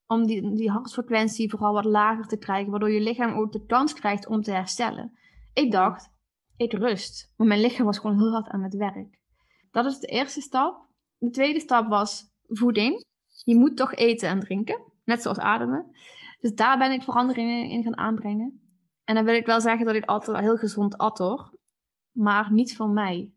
Om 0.08 0.26
die, 0.26 0.56
die 0.56 0.70
hartfrequentie 0.70 1.50
vooral 1.50 1.74
wat 1.74 1.86
lager 1.86 2.28
te 2.28 2.38
krijgen. 2.38 2.72
Waardoor 2.72 2.92
je 2.92 3.02
lichaam 3.02 3.34
ook 3.34 3.52
de 3.52 3.66
kans 3.66 3.94
krijgt 3.94 4.28
om 4.28 4.42
te 4.42 4.52
herstellen. 4.52 5.18
Ik 5.54 5.72
dacht, 5.72 6.10
ik 6.58 6.74
rust. 6.74 7.34
Maar 7.38 7.48
mijn 7.48 7.62
lichaam 7.62 7.86
was 7.86 8.00
gewoon 8.00 8.20
heel 8.20 8.32
hard 8.32 8.48
aan 8.48 8.64
het 8.64 8.76
werk. 8.76 9.20
Dat 9.72 9.86
is 9.86 10.00
de 10.00 10.08
eerste 10.08 10.42
stap. 10.42 10.90
De 11.18 11.30
tweede 11.30 11.60
stap 11.60 11.88
was 11.88 12.31
voeding. 12.52 13.06
Je 13.44 13.56
moet 13.56 13.78
toch 13.78 13.96
eten 13.96 14.30
en 14.30 14.40
drinken, 14.40 14.82
net 15.04 15.22
zoals 15.22 15.40
ademen. 15.40 15.96
Dus 16.40 16.56
daar 16.56 16.78
ben 16.78 16.92
ik 16.92 17.02
veranderingen 17.02 17.70
in 17.70 17.84
gaan 17.84 17.98
aanbrengen. 17.98 18.62
En 19.04 19.16
dan 19.16 19.26
wil 19.26 19.36
ik 19.36 19.46
wel 19.46 19.62
zeggen 19.62 19.86
dat 19.86 19.96
ik 19.96 20.06
altijd 20.06 20.38
heel 20.38 20.58
gezond 20.58 20.98
at 20.98 21.18
hoor, 21.18 21.56
maar 22.12 22.52
niet 22.52 22.76
van 22.76 22.94
mij. 22.94 23.32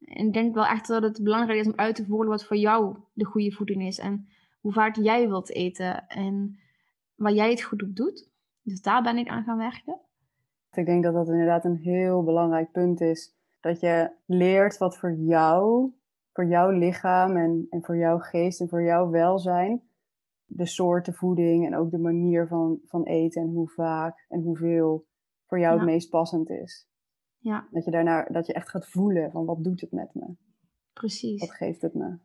En 0.00 0.26
ik 0.26 0.32
denk 0.32 0.54
wel 0.54 0.66
echt 0.66 0.86
dat 0.86 1.02
het 1.02 1.22
belangrijk 1.22 1.60
is 1.60 1.66
om 1.66 1.76
uit 1.76 1.94
te 1.94 2.04
voeren 2.04 2.30
wat 2.30 2.44
voor 2.44 2.56
jou 2.56 2.96
de 3.12 3.24
goede 3.24 3.52
voeding 3.52 3.82
is. 3.82 3.98
En 3.98 4.28
hoe 4.60 4.72
vaak 4.72 4.96
jij 4.96 5.28
wilt 5.28 5.50
eten 5.50 6.06
en 6.06 6.58
waar 7.14 7.32
jij 7.32 7.50
het 7.50 7.62
goed 7.62 7.82
op 7.82 7.96
doet. 7.96 8.28
Dus 8.62 8.80
daar 8.80 9.02
ben 9.02 9.16
ik 9.16 9.28
aan 9.28 9.44
gaan 9.44 9.58
werken. 9.58 10.00
Ik 10.72 10.86
denk 10.86 11.02
dat 11.02 11.14
dat 11.14 11.28
inderdaad 11.28 11.64
een 11.64 11.76
heel 11.76 12.22
belangrijk 12.22 12.72
punt 12.72 13.00
is. 13.00 13.34
Dat 13.60 13.80
je 13.80 14.10
leert 14.26 14.78
wat 14.78 14.98
voor 14.98 15.12
jou 15.12 15.92
voor 16.38 16.46
jouw 16.46 16.70
lichaam 16.70 17.36
en, 17.36 17.66
en 17.70 17.84
voor 17.84 17.96
jouw 17.96 18.18
geest 18.18 18.60
en 18.60 18.68
voor 18.68 18.82
jouw 18.82 19.10
welzijn 19.10 19.82
de 20.44 20.66
soorten 20.66 21.14
voeding 21.14 21.66
en 21.66 21.76
ook 21.76 21.90
de 21.90 21.98
manier 21.98 22.46
van, 22.46 22.78
van 22.84 23.02
eten 23.02 23.42
en 23.42 23.48
hoe 23.48 23.68
vaak 23.68 24.24
en 24.28 24.42
hoeveel 24.42 25.06
voor 25.46 25.60
jou 25.60 25.76
het 25.76 25.86
meest 25.86 26.10
passend 26.10 26.50
is. 26.50 26.88
Ja. 27.38 27.68
Dat 27.70 27.84
je 27.84 27.90
daarna 27.90 28.24
dat 28.24 28.46
je 28.46 28.52
echt 28.52 28.68
gaat 28.68 28.88
voelen 28.88 29.30
van 29.30 29.44
wat 29.44 29.64
doet 29.64 29.80
het 29.80 29.92
met 29.92 30.14
me? 30.14 30.34
Precies. 30.92 31.40
Wat 31.40 31.54
geeft 31.54 31.82
het 31.82 31.94
me? 31.94 32.18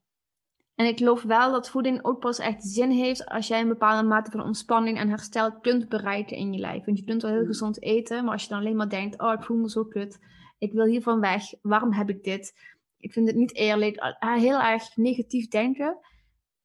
En 0.76 0.86
ik 0.86 0.98
geloof 0.98 1.24
wel 1.24 1.52
dat 1.52 1.70
voeding 1.70 2.04
ook 2.04 2.20
pas 2.20 2.40
echt 2.40 2.64
zin 2.64 2.90
heeft 2.90 3.26
als 3.26 3.48
jij 3.48 3.62
een 3.62 3.68
bepaalde 3.68 4.08
mate 4.08 4.32
van 4.32 4.44
ontspanning 4.44 4.98
en 4.98 5.10
herstel 5.10 5.60
kunt 5.60 5.90
bereiken 5.90 6.38
in 6.38 6.54
je 6.54 6.60
lijf. 6.60 6.86
Want 6.86 6.98
je 6.98 7.06
kunt 7.06 7.22
wel 7.22 7.32
heel 7.32 7.46
gezond 7.46 7.82
eten, 7.82 8.24
maar 8.24 8.34
als 8.34 8.44
je 8.44 8.50
dan 8.50 8.60
alleen 8.60 8.76
maar 8.76 8.90
denkt, 8.90 9.22
oh 9.22 9.34
ik 9.34 9.44
voel 9.44 9.58
me 9.58 9.70
zo 9.70 9.84
kut, 9.84 10.20
ik 10.58 10.74
wil 10.74 10.86
hiervan 10.86 11.20
weg, 11.20 11.44
waarom 11.62 11.94
heb 11.94 12.10
ik 12.10 12.24
dit? 12.24 12.54
Ik 13.04 13.14
vind 13.14 13.28
het 13.28 13.36
niet 13.36 13.56
eerlijk, 13.56 14.16
heel 14.20 14.62
erg 14.62 14.98
negatief 14.98 15.48
denken, 15.48 15.98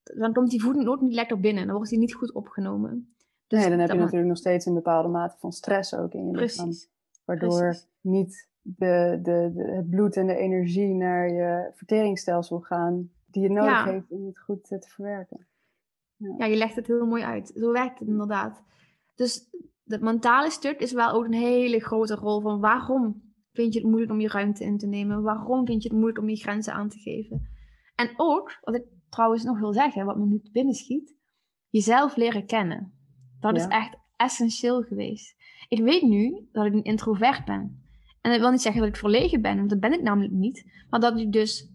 dan 0.03 0.33
komt 0.33 0.51
die 0.51 0.62
voeding 0.62 0.88
ook 0.88 1.01
niet 1.01 1.14
lekker 1.14 1.40
binnen. 1.40 1.66
Dan 1.66 1.74
wordt 1.74 1.90
die 1.90 1.98
niet 1.98 2.14
goed 2.14 2.33
opgenomen. 2.33 3.14
Dus 3.46 3.61
nee, 3.61 3.68
dan 3.70 3.79
heb 3.79 3.90
je 3.90 3.96
natuurlijk 3.96 4.29
nog 4.29 4.37
steeds 4.37 4.66
een 4.66 4.74
bepaalde 4.74 5.09
mate 5.09 5.37
van 5.38 5.53
stress 5.53 5.94
ook 5.94 6.12
in 6.12 6.27
je 6.27 6.33
Precies. 6.33 6.59
lichaam. 6.59 6.72
Waardoor 7.24 7.77
niet 8.01 8.48
de, 8.61 9.18
de, 9.22 9.51
de, 9.55 9.62
het 9.62 9.90
bloed 9.90 10.16
en 10.16 10.27
de 10.27 10.37
energie 10.37 10.94
naar 10.94 11.33
je 11.33 11.70
verteringsstelsel 11.74 12.61
gaan 12.61 13.11
die 13.27 13.42
je 13.42 13.51
nodig 13.51 13.85
heeft 13.85 14.11
om 14.11 14.27
het 14.27 14.38
goed 14.38 14.64
te 14.64 14.85
verwerken. 14.88 15.46
Ja. 16.16 16.35
ja. 16.38 16.44
je 16.46 16.57
legt 16.57 16.77
het 16.77 16.87
heel 16.87 17.07
mooi 17.07 17.22
uit. 17.22 17.53
Zo 17.57 17.72
werkt 17.72 17.98
het 17.98 18.09
inderdaad. 18.09 18.62
Dus 19.14 19.48
het 19.87 20.01
mentale 20.01 20.51
stuk 20.51 20.81
is 20.81 20.92
wel 20.92 21.11
ook 21.11 21.24
een 21.24 21.33
hele 21.33 21.81
grote 21.81 22.14
rol 22.14 22.40
van 22.40 22.61
waarom 22.61 23.28
vind 23.59 23.73
je 23.73 23.79
het 23.79 23.88
moeilijk 23.88 24.12
om 24.12 24.21
je 24.21 24.29
ruimte 24.29 24.64
in 24.64 24.79
te 24.79 24.87
nemen? 24.87 25.23
Waarom 25.23 25.66
vind 25.66 25.83
je 25.83 25.88
het 25.88 25.99
moeilijk 25.99 26.23
om 26.23 26.29
je 26.29 26.37
grenzen 26.37 26.73
aan 26.73 26.88
te 26.88 26.99
geven? 26.99 27.49
En 27.94 28.11
ook, 28.16 28.59
wat 28.61 28.75
ik 28.75 28.85
trouwens 29.09 29.44
nog 29.44 29.59
wil 29.59 29.73
zeggen, 29.73 30.05
wat 30.05 30.16
me 30.16 30.27
nu 30.27 30.40
binnen 30.53 30.75
schiet, 30.75 31.16
jezelf 31.68 32.16
leren 32.16 32.47
kennen. 32.47 32.92
Dat 33.40 33.57
is 33.57 33.66
echt 33.66 33.97
essentieel 34.16 34.83
geweest. 34.83 35.37
Ik 35.68 35.81
weet 35.81 36.03
nu 36.03 36.49
dat 36.53 36.66
ik 36.66 36.73
een 36.73 36.83
introvert 36.83 37.44
ben. 37.44 37.83
En 38.21 38.31
dat 38.31 38.40
wil 38.40 38.51
niet 38.51 38.61
zeggen 38.61 38.81
dat 38.81 38.90
ik 38.90 38.97
verlegen 38.97 39.42
ben, 39.42 39.57
want 39.57 39.71
dat 39.71 39.81
ben 39.81 39.92
ik 39.92 40.03
namelijk 40.03 40.33
niet. 40.33 40.85
Maar 40.90 41.01
dat, 41.01 41.18
ik 41.18 41.33
dus, 41.33 41.73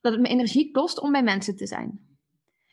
dat 0.00 0.12
het 0.12 0.20
me 0.20 0.28
energie 0.28 0.70
kost 0.70 1.00
om 1.00 1.12
bij 1.12 1.22
mensen 1.22 1.56
te 1.56 1.66
zijn. 1.66 2.00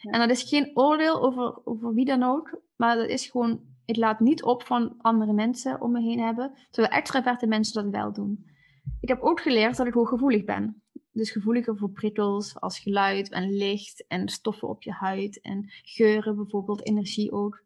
En 0.02 0.19
dat 0.19 0.30
is 0.30 0.43
geen 0.43 0.71
oordeel 0.74 1.21
over, 1.21 1.65
over 1.65 1.93
wie 1.93 2.06
dan 2.06 2.24
ook, 2.24 2.62
maar 2.76 2.95
dat 2.95 3.08
is 3.08 3.30
gewoon, 3.30 3.62
ik 3.86 3.95
laat 3.95 4.19
niet 4.19 4.43
op 4.43 4.63
van 4.63 4.95
andere 4.97 5.34
mensen 5.34 5.82
om 5.82 5.91
me 5.91 6.02
heen 6.02 6.19
hebben, 6.19 6.54
terwijl 6.69 6.93
extraverte 6.93 7.47
mensen 7.47 7.84
dat 7.84 7.91
wel 7.91 8.13
doen. 8.13 8.50
Ik 9.02 9.08
heb 9.08 9.22
ook 9.22 9.41
geleerd 9.41 9.78
dat 9.78 9.88
ik 9.88 9.94
hooggevoelig 9.94 10.44
ben. 10.44 10.82
Dus 11.12 11.32
gevoeliger 11.32 11.78
voor 11.78 11.89
prikkels 11.89 12.60
als 12.60 12.80
geluid 12.80 13.30
en 13.30 13.58
licht 13.58 14.06
en 14.08 14.30
stoffen 14.30 14.67
op 14.67 14.84
je 14.84 14.91
huid 14.91 15.41
en 15.41 15.72
geuren 15.84 16.36
bijvoorbeeld, 16.36 16.86
energie 16.86 17.32
ook. 17.32 17.63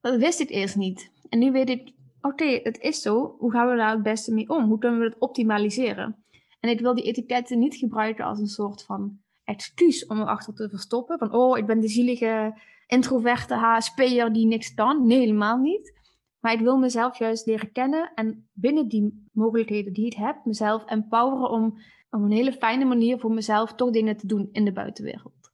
Dat 0.00 0.16
wist 0.16 0.40
ik 0.40 0.50
eerst 0.50 0.76
niet. 0.76 1.10
En 1.28 1.38
nu 1.38 1.52
weet 1.52 1.68
ik, 1.68 1.92
oké, 2.20 2.60
het 2.62 2.78
is 2.78 3.02
zo. 3.02 3.36
Hoe 3.38 3.50
gaan 3.50 3.70
we 3.70 3.76
daar 3.76 3.90
het 3.90 4.02
beste 4.02 4.32
mee 4.32 4.48
om? 4.48 4.64
Hoe 4.64 4.78
kunnen 4.78 4.98
we 4.98 5.04
het 5.04 5.18
optimaliseren? 5.18 6.24
En 6.60 6.70
ik 6.70 6.80
wil 6.80 6.94
die 6.94 7.04
etiketten 7.04 7.58
niet 7.58 7.76
gebruiken 7.76 8.24
als 8.24 8.38
een 8.38 8.46
soort 8.46 8.82
van 8.82 9.18
excuus 9.44 10.06
om 10.06 10.20
erachter 10.20 10.54
te 10.54 10.68
verstoppen. 10.68 11.18
Van, 11.18 11.32
oh, 11.32 11.58
ik 11.58 11.66
ben 11.66 11.80
de 11.80 11.88
zielige 11.88 12.60
introverte 12.86 13.54
HSP'er 13.54 14.32
die 14.32 14.46
niks 14.46 14.74
kan. 14.74 15.06
Nee, 15.06 15.18
helemaal 15.18 15.58
niet. 15.58 15.99
Maar 16.40 16.52
ik 16.52 16.60
wil 16.60 16.78
mezelf 16.78 17.18
juist 17.18 17.46
leren 17.46 17.72
kennen 17.72 18.12
en 18.14 18.48
binnen 18.52 18.88
die 18.88 19.28
mogelijkheden 19.32 19.92
die 19.92 20.06
ik 20.06 20.14
heb, 20.14 20.44
mezelf 20.44 20.84
empoweren 20.84 21.50
om 21.50 21.64
op 22.10 22.22
een 22.22 22.30
hele 22.30 22.52
fijne 22.52 22.84
manier 22.84 23.18
voor 23.18 23.32
mezelf 23.32 23.74
toch 23.74 23.90
dingen 23.90 24.16
te 24.16 24.26
doen 24.26 24.48
in 24.52 24.64
de 24.64 24.72
buitenwereld. 24.72 25.52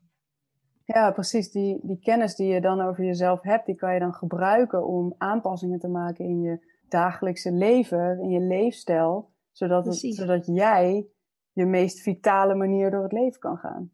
Ja, 0.84 1.10
precies. 1.10 1.50
Die, 1.50 1.80
die 1.82 1.98
kennis 1.98 2.34
die 2.34 2.46
je 2.46 2.60
dan 2.60 2.80
over 2.80 3.04
jezelf 3.04 3.42
hebt, 3.42 3.66
die 3.66 3.74
kan 3.74 3.94
je 3.94 4.00
dan 4.00 4.14
gebruiken 4.14 4.86
om 4.86 5.14
aanpassingen 5.18 5.78
te 5.78 5.88
maken 5.88 6.24
in 6.24 6.40
je 6.40 6.74
dagelijkse 6.88 7.52
leven, 7.52 8.20
in 8.20 8.28
je 8.28 8.40
leefstijl, 8.40 9.30
zodat, 9.52 9.86
het, 9.86 9.96
zodat 9.96 10.46
jij 10.46 11.06
je 11.52 11.66
meest 11.66 12.00
vitale 12.00 12.54
manier 12.54 12.90
door 12.90 13.02
het 13.02 13.12
leven 13.12 13.40
kan 13.40 13.56
gaan. 13.56 13.90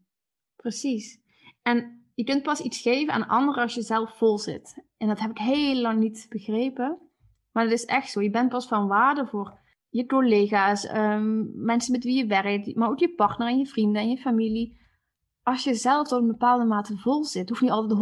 Precies. 0.55 1.21
En 1.61 2.02
je 2.13 2.23
kunt 2.23 2.43
pas 2.43 2.59
iets 2.59 2.81
geven 2.81 3.13
aan 3.13 3.27
anderen 3.27 3.61
als 3.61 3.73
je 3.73 3.81
zelf 3.81 4.17
vol 4.17 4.37
zit. 4.37 4.83
En 4.97 5.07
dat 5.07 5.19
heb 5.19 5.29
ik 5.29 5.37
heel 5.37 5.75
lang 5.75 5.99
niet 5.99 6.25
begrepen. 6.29 6.97
Maar 7.51 7.63
het 7.63 7.73
is 7.73 7.85
echt 7.85 8.11
zo. 8.11 8.21
Je 8.21 8.29
bent 8.29 8.49
pas 8.49 8.67
van 8.67 8.87
waarde 8.87 9.25
voor 9.25 9.61
je 9.89 10.05
collega's, 10.05 10.93
um, 10.93 11.51
mensen 11.55 11.91
met 11.91 12.03
wie 12.03 12.17
je 12.17 12.25
werkt, 12.25 12.75
maar 12.75 12.89
ook 12.89 12.99
je 12.99 13.13
partner 13.13 13.47
en 13.47 13.57
je 13.57 13.65
vrienden 13.65 14.01
en 14.01 14.09
je 14.09 14.17
familie. 14.17 14.81
Als 15.43 15.63
je 15.63 15.73
zelf 15.73 16.07
tot 16.07 16.21
een 16.21 16.27
bepaalde 16.27 16.65
mate 16.65 16.97
vol 16.97 17.23
zit, 17.23 17.49
hoeft 17.49 17.61
niet 17.61 17.71
altijd 17.71 17.99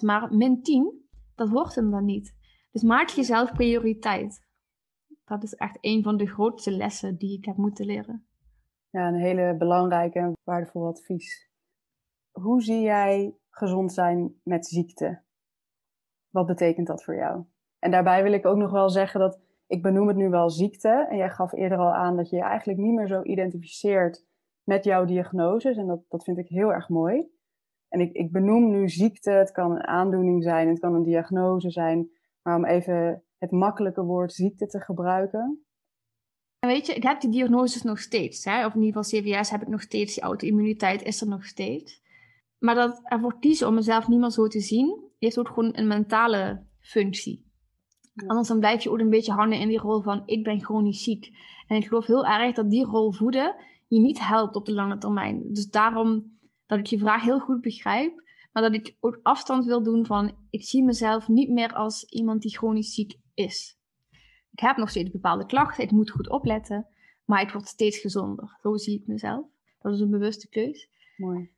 100%, 0.00 0.04
maar 0.04 0.34
min 0.34 0.62
10, 0.62 1.08
dat 1.34 1.48
wordt 1.48 1.74
hem 1.74 1.90
dan 1.90 2.04
niet. 2.04 2.36
Dus 2.70 2.82
maak 2.82 3.08
jezelf 3.08 3.52
prioriteit. 3.52 4.48
Dat 5.24 5.42
is 5.42 5.54
echt 5.54 5.78
een 5.80 6.02
van 6.02 6.16
de 6.16 6.26
grootste 6.26 6.70
lessen 6.70 7.16
die 7.16 7.38
ik 7.38 7.44
heb 7.44 7.56
moeten 7.56 7.86
leren. 7.86 8.26
Ja, 8.90 9.08
een 9.08 9.20
hele 9.20 9.56
belangrijke 9.58 10.18
en 10.18 10.32
waardevol 10.44 10.86
advies. 10.86 11.49
Hoe 12.30 12.62
zie 12.62 12.80
jij 12.80 13.36
gezond 13.50 13.92
zijn 13.92 14.40
met 14.42 14.66
ziekte? 14.66 15.22
Wat 16.30 16.46
betekent 16.46 16.86
dat 16.86 17.04
voor 17.04 17.14
jou? 17.14 17.44
En 17.78 17.90
daarbij 17.90 18.22
wil 18.22 18.32
ik 18.32 18.46
ook 18.46 18.56
nog 18.56 18.70
wel 18.70 18.90
zeggen 18.90 19.20
dat 19.20 19.40
ik 19.66 19.82
benoem 19.82 20.08
het 20.08 20.16
nu 20.16 20.28
wel 20.28 20.50
ziekte. 20.50 21.06
En 21.10 21.16
jij 21.16 21.30
gaf 21.30 21.52
eerder 21.52 21.78
al 21.78 21.92
aan 21.94 22.16
dat 22.16 22.30
je 22.30 22.36
je 22.36 22.42
eigenlijk 22.42 22.78
niet 22.78 22.94
meer 22.94 23.06
zo 23.06 23.22
identificeert 23.22 24.26
met 24.64 24.84
jouw 24.84 25.04
diagnoses. 25.04 25.76
En 25.76 25.86
dat, 25.86 26.00
dat 26.08 26.24
vind 26.24 26.38
ik 26.38 26.48
heel 26.48 26.72
erg 26.72 26.88
mooi. 26.88 27.28
En 27.88 28.00
ik, 28.00 28.12
ik 28.12 28.32
benoem 28.32 28.70
nu 28.70 28.88
ziekte. 28.88 29.30
Het 29.30 29.52
kan 29.52 29.70
een 29.70 29.86
aandoening 29.86 30.42
zijn, 30.42 30.68
het 30.68 30.78
kan 30.78 30.94
een 30.94 31.02
diagnose 31.02 31.70
zijn. 31.70 32.10
Maar 32.42 32.56
om 32.56 32.64
even 32.64 33.24
het 33.38 33.50
makkelijke 33.50 34.02
woord 34.02 34.32
ziekte 34.32 34.66
te 34.66 34.80
gebruiken. 34.80 35.64
Weet 36.58 36.86
je, 36.86 36.94
ik 36.94 37.02
heb 37.02 37.20
die 37.20 37.30
diagnoses 37.30 37.82
nog 37.82 37.98
steeds. 37.98 38.44
Hè? 38.44 38.66
Of 38.66 38.74
in 38.74 38.82
ieder 38.82 39.02
geval 39.02 39.20
CVS 39.20 39.50
heb 39.50 39.62
ik 39.62 39.68
nog 39.68 39.82
steeds. 39.82 40.14
Die 40.14 40.22
auto-immuniteit 40.22 41.02
is 41.02 41.20
er 41.20 41.28
nog 41.28 41.44
steeds. 41.44 42.02
Maar 42.60 42.74
dat 42.74 43.00
ervoor 43.04 43.38
kiezen 43.40 43.66
om 43.68 43.74
mezelf 43.74 44.08
niet 44.08 44.20
meer 44.20 44.30
zo 44.30 44.46
te 44.46 44.60
zien, 44.60 44.98
heeft 45.18 45.38
ook 45.38 45.48
gewoon 45.48 45.70
een 45.76 45.86
mentale 45.86 46.62
functie. 46.78 47.44
Anders 48.26 48.48
dan 48.48 48.58
blijf 48.58 48.82
je 48.82 48.90
ook 48.90 48.98
een 48.98 49.10
beetje 49.10 49.32
hangen 49.32 49.58
in 49.58 49.68
die 49.68 49.78
rol 49.78 50.00
van 50.00 50.22
ik 50.26 50.44
ben 50.44 50.64
chronisch 50.64 51.02
ziek. 51.02 51.30
En 51.66 51.76
ik 51.76 51.86
geloof 51.86 52.06
heel 52.06 52.26
erg 52.26 52.54
dat 52.54 52.70
die 52.70 52.84
rol 52.84 53.12
voeden 53.12 53.54
je 53.88 54.00
niet 54.00 54.20
helpt 54.20 54.56
op 54.56 54.66
de 54.66 54.72
lange 54.72 54.98
termijn. 54.98 55.52
Dus 55.52 55.70
daarom 55.70 56.38
dat 56.66 56.78
ik 56.78 56.86
je 56.86 56.98
vraag 56.98 57.22
heel 57.22 57.38
goed 57.38 57.60
begrijp, 57.60 58.22
maar 58.52 58.62
dat 58.62 58.74
ik 58.74 58.96
ook 59.00 59.20
afstand 59.22 59.64
wil 59.64 59.82
doen 59.82 60.06
van 60.06 60.36
ik 60.50 60.64
zie 60.64 60.84
mezelf 60.84 61.28
niet 61.28 61.50
meer 61.50 61.72
als 61.72 62.04
iemand 62.04 62.42
die 62.42 62.56
chronisch 62.56 62.94
ziek 62.94 63.18
is. 63.34 63.78
Ik 64.52 64.60
heb 64.60 64.76
nog 64.76 64.90
steeds 64.90 65.10
bepaalde 65.10 65.46
klachten, 65.46 65.84
ik 65.84 65.90
moet 65.90 66.10
goed 66.10 66.30
opletten, 66.30 66.86
maar 67.24 67.42
ik 67.42 67.50
word 67.50 67.66
steeds 67.66 67.98
gezonder. 67.98 68.58
Zo 68.62 68.76
zie 68.76 69.00
ik 69.00 69.06
mezelf. 69.06 69.46
Dat 69.80 69.94
is 69.94 70.00
een 70.00 70.10
bewuste 70.10 70.48
keus. 70.48 70.88
Mooi. 71.16 71.50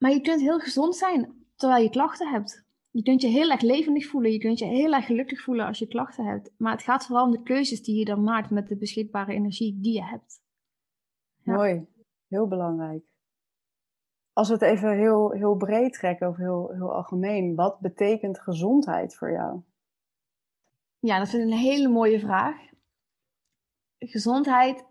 Maar 0.00 0.10
je 0.10 0.20
kunt 0.20 0.40
heel 0.40 0.58
gezond 0.58 0.96
zijn 0.96 1.44
terwijl 1.56 1.82
je 1.82 1.90
klachten 1.90 2.30
hebt. 2.30 2.64
Je 2.90 3.02
kunt 3.02 3.22
je 3.22 3.28
heel 3.28 3.50
erg 3.50 3.60
levendig 3.60 4.06
voelen, 4.06 4.32
je 4.32 4.38
kunt 4.38 4.58
je 4.58 4.64
heel 4.64 4.92
erg 4.92 5.06
gelukkig 5.06 5.42
voelen 5.42 5.66
als 5.66 5.78
je 5.78 5.86
klachten 5.86 6.24
hebt. 6.24 6.50
Maar 6.56 6.72
het 6.72 6.82
gaat 6.82 7.06
vooral 7.06 7.24
om 7.24 7.30
de 7.30 7.42
keuzes 7.42 7.82
die 7.82 7.98
je 7.98 8.04
dan 8.04 8.22
maakt 8.22 8.50
met 8.50 8.68
de 8.68 8.76
beschikbare 8.76 9.32
energie 9.32 9.78
die 9.80 9.92
je 9.92 10.04
hebt. 10.04 10.42
Mooi, 11.42 11.86
heel 12.28 12.48
belangrijk. 12.48 13.04
Als 14.32 14.48
we 14.48 14.54
het 14.54 14.62
even 14.62 14.98
heel, 14.98 15.30
heel 15.30 15.56
breed 15.56 15.92
trekken 15.92 16.28
of 16.28 16.36
heel, 16.36 16.70
heel 16.72 16.94
algemeen, 16.94 17.54
wat 17.54 17.80
betekent 17.80 18.40
gezondheid 18.40 19.16
voor 19.16 19.30
jou? 19.30 19.60
Ja, 20.98 21.18
dat 21.18 21.26
is 21.26 21.32
een 21.32 21.52
hele 21.52 21.88
mooie 21.88 22.20
vraag. 22.20 22.56
Gezondheid 23.98 24.84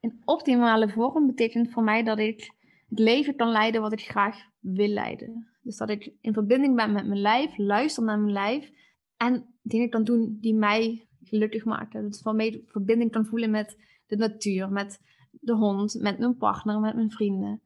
in 0.00 0.22
optimale 0.24 0.88
vorm 0.88 1.26
betekent 1.26 1.70
voor 1.70 1.82
mij 1.82 2.02
dat 2.02 2.18
ik 2.18 2.60
het 2.92 3.00
leven 3.00 3.36
kan 3.36 3.50
leiden 3.50 3.80
wat 3.80 3.92
ik 3.92 4.00
graag 4.00 4.36
wil 4.60 4.88
leiden. 4.88 5.48
Dus 5.62 5.76
dat 5.76 5.90
ik 5.90 6.12
in 6.20 6.32
verbinding 6.32 6.76
ben 6.76 6.92
met 6.92 7.06
mijn 7.06 7.20
lijf, 7.20 7.56
luister 7.56 8.02
naar 8.02 8.18
mijn 8.18 8.32
lijf 8.32 8.70
en 9.16 9.46
dingen 9.62 9.90
kan 9.90 10.04
doen 10.04 10.38
die 10.40 10.54
mij 10.54 11.06
gelukkig 11.22 11.64
maken. 11.64 12.02
Dat 12.02 12.20
van 12.22 12.36
mij 12.36 12.64
verbinding 12.66 13.12
kan 13.12 13.26
voelen 13.26 13.50
met 13.50 13.78
de 14.06 14.16
natuur, 14.16 14.70
met 14.70 15.00
de 15.30 15.54
hond, 15.54 15.94
met 16.00 16.18
mijn 16.18 16.36
partner, 16.36 16.80
met 16.80 16.94
mijn 16.94 17.10
vrienden. 17.10 17.60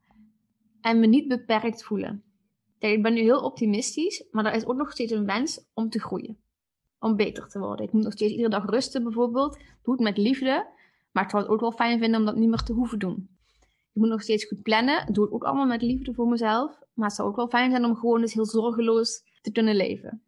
En 0.80 1.00
me 1.00 1.06
niet 1.06 1.28
beperkt 1.28 1.84
voelen. 1.84 2.22
Kijk, 2.78 2.96
ik 2.96 3.02
ben 3.02 3.14
nu 3.14 3.20
heel 3.20 3.40
optimistisch, 3.40 4.24
maar 4.30 4.44
er 4.44 4.54
is 4.54 4.66
ook 4.66 4.76
nog 4.76 4.92
steeds 4.92 5.12
een 5.12 5.26
wens 5.26 5.64
om 5.74 5.88
te 5.88 6.00
groeien. 6.00 6.38
Om 6.98 7.16
beter 7.16 7.48
te 7.48 7.58
worden. 7.58 7.86
Ik 7.86 7.92
moet 7.92 8.02
nog 8.02 8.12
steeds 8.12 8.32
iedere 8.32 8.48
dag 8.48 8.70
rusten 8.70 9.02
bijvoorbeeld. 9.02 9.58
Doe 9.82 9.94
het 9.94 10.02
met 10.02 10.16
liefde. 10.16 10.66
Maar 11.12 11.24
ik 11.24 11.30
zou 11.30 11.42
het 11.42 11.52
ook 11.52 11.60
wel 11.60 11.72
fijn 11.72 11.98
vinden 11.98 12.20
om 12.20 12.26
dat 12.26 12.36
niet 12.36 12.48
meer 12.48 12.62
te 12.62 12.72
hoeven 12.72 12.98
doen. 12.98 13.35
Ik 13.96 14.02
moet 14.02 14.10
nog 14.10 14.22
steeds 14.22 14.44
goed 14.44 14.62
plannen. 14.62 15.12
Doe 15.12 15.24
het 15.24 15.32
ook 15.32 15.44
allemaal 15.44 15.66
met 15.66 15.82
liefde 15.82 16.14
voor 16.14 16.28
mezelf. 16.28 16.78
Maar 16.94 17.06
het 17.06 17.16
zou 17.16 17.28
ook 17.28 17.36
wel 17.36 17.48
fijn 17.48 17.70
zijn 17.70 17.84
om 17.84 17.96
gewoon 17.96 18.20
dus 18.20 18.34
heel 18.34 18.46
zorgeloos 18.46 19.22
te 19.40 19.52
kunnen 19.52 19.74
leven. 19.74 20.22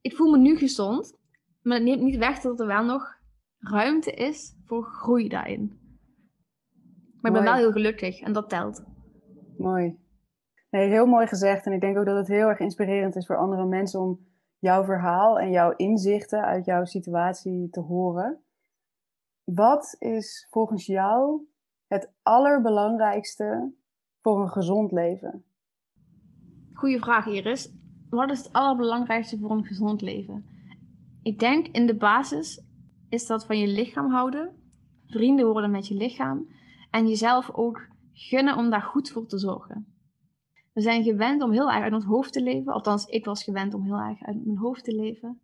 Ik 0.00 0.16
voel 0.16 0.30
me 0.30 0.38
nu 0.38 0.56
gezond, 0.56 1.18
maar 1.62 1.76
het 1.76 1.86
neemt 1.86 2.02
niet 2.02 2.16
weg 2.16 2.40
dat 2.40 2.60
er 2.60 2.66
wel 2.66 2.84
nog 2.84 3.18
ruimte 3.58 4.12
is 4.12 4.56
voor 4.64 4.84
groei 4.84 5.28
daarin. 5.28 5.78
Maar 7.20 7.32
ik 7.32 7.36
ben 7.36 7.42
wel 7.42 7.54
heel 7.54 7.72
gelukkig 7.72 8.20
en 8.20 8.32
dat 8.32 8.48
telt. 8.48 8.84
Mooi. 9.58 9.98
Nee, 10.70 10.88
heel 10.88 11.06
mooi 11.06 11.26
gezegd. 11.26 11.66
En 11.66 11.72
ik 11.72 11.80
denk 11.80 11.98
ook 11.98 12.06
dat 12.06 12.16
het 12.16 12.28
heel 12.28 12.48
erg 12.48 12.58
inspirerend 12.58 13.16
is 13.16 13.26
voor 13.26 13.36
andere 13.36 13.66
mensen 13.66 14.00
om 14.00 14.26
jouw 14.58 14.84
verhaal 14.84 15.38
en 15.38 15.50
jouw 15.50 15.72
inzichten 15.76 16.44
uit 16.44 16.64
jouw 16.64 16.84
situatie 16.84 17.70
te 17.70 17.80
horen. 17.80 18.42
Wat 19.44 19.96
is 19.98 20.46
volgens 20.50 20.86
jou 20.86 21.46
het 21.94 22.12
allerbelangrijkste 22.22 23.74
voor 24.20 24.40
een 24.40 24.48
gezond 24.48 24.92
leven? 24.92 25.44
Goeie 26.72 26.98
vraag, 26.98 27.26
Iris. 27.26 27.72
Wat 28.10 28.30
is 28.30 28.38
het 28.38 28.52
allerbelangrijkste 28.52 29.38
voor 29.38 29.50
een 29.50 29.64
gezond 29.64 30.00
leven? 30.00 30.46
Ik 31.22 31.38
denk 31.38 31.66
in 31.66 31.86
de 31.86 31.96
basis 31.96 32.64
is 33.08 33.26
dat 33.26 33.46
van 33.46 33.58
je 33.58 33.66
lichaam 33.66 34.10
houden, 34.10 34.56
vrienden 35.06 35.46
worden 35.46 35.70
met 35.70 35.86
je 35.86 35.94
lichaam 35.94 36.48
en 36.90 37.08
jezelf 37.08 37.50
ook 37.50 37.88
gunnen 38.12 38.56
om 38.56 38.70
daar 38.70 38.82
goed 38.82 39.10
voor 39.10 39.26
te 39.26 39.38
zorgen. 39.38 39.86
We 40.72 40.80
zijn 40.80 41.02
gewend 41.02 41.42
om 41.42 41.52
heel 41.52 41.70
erg 41.70 41.82
uit 41.82 41.92
ons 41.92 42.04
hoofd 42.04 42.32
te 42.32 42.42
leven. 42.42 42.72
Althans, 42.72 43.04
ik 43.04 43.24
was 43.24 43.44
gewend 43.44 43.74
om 43.74 43.84
heel 43.84 43.98
erg 43.98 44.22
uit 44.22 44.44
mijn 44.44 44.58
hoofd 44.58 44.84
te 44.84 44.94
leven. 44.94 45.40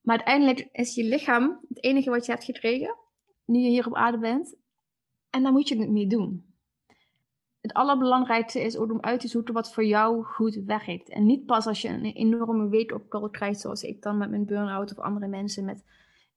Maar 0.00 0.16
uiteindelijk 0.16 0.68
is 0.72 0.94
je 0.94 1.04
lichaam 1.04 1.60
het 1.68 1.84
enige 1.84 2.10
wat 2.10 2.26
je 2.26 2.32
hebt 2.32 2.44
gekregen, 2.44 2.96
nu 3.44 3.58
je 3.58 3.68
hier 3.68 3.86
op 3.86 3.94
aarde 3.94 4.18
bent. 4.18 4.56
En 5.30 5.42
daar 5.42 5.52
moet 5.52 5.68
je 5.68 5.78
het 5.78 5.90
mee 5.90 6.06
doen. 6.06 6.48
Het 7.60 7.72
allerbelangrijkste 7.72 8.60
is 8.60 8.78
om 8.78 9.00
uit 9.00 9.20
te 9.20 9.28
zoeken 9.28 9.54
wat 9.54 9.72
voor 9.72 9.84
jou 9.84 10.24
goed 10.24 10.54
werkt. 10.54 11.08
En 11.08 11.26
niet 11.26 11.46
pas 11.46 11.66
als 11.66 11.82
je 11.82 11.88
een 11.88 12.04
enorme 12.04 12.68
weekopkal 12.68 13.30
krijgt, 13.30 13.60
zoals 13.60 13.82
ik 13.82 14.02
dan 14.02 14.18
met 14.18 14.30
mijn 14.30 14.46
burn-out 14.46 14.90
of 14.90 14.98
andere 14.98 15.26
mensen 15.26 15.64
met 15.64 15.84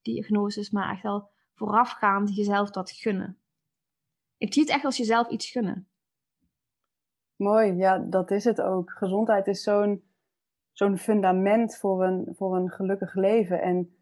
diagnoses, 0.01 0.69
maar 0.69 0.91
echt 0.91 1.03
wel 1.03 1.29
voorafgaand 1.53 2.35
jezelf 2.35 2.71
dat 2.71 2.91
gunnen. 2.91 3.37
Ik 4.37 4.53
zie 4.53 4.61
het 4.61 4.71
echt 4.71 4.85
als 4.85 4.97
jezelf 4.97 5.29
iets 5.29 5.51
gunnen. 5.51 5.87
Mooi, 7.35 7.73
ja, 7.73 7.97
dat 7.97 8.31
is 8.31 8.43
het 8.43 8.61
ook. 8.61 8.91
Gezondheid 8.91 9.47
is 9.47 9.63
zo'n 9.63 10.03
zo'n 10.71 10.97
fundament 10.97 11.77
voor 11.77 12.03
een, 12.03 12.27
voor 12.35 12.55
een 12.55 12.69
gelukkig 12.69 13.15
leven. 13.15 13.61
En 13.61 13.95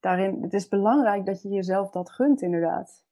daarin, 0.00 0.42
het 0.42 0.52
is 0.52 0.68
belangrijk 0.68 1.26
dat 1.26 1.42
je 1.42 1.48
jezelf 1.48 1.90
dat 1.90 2.10
gunt, 2.10 2.42
inderdaad. 2.42 3.06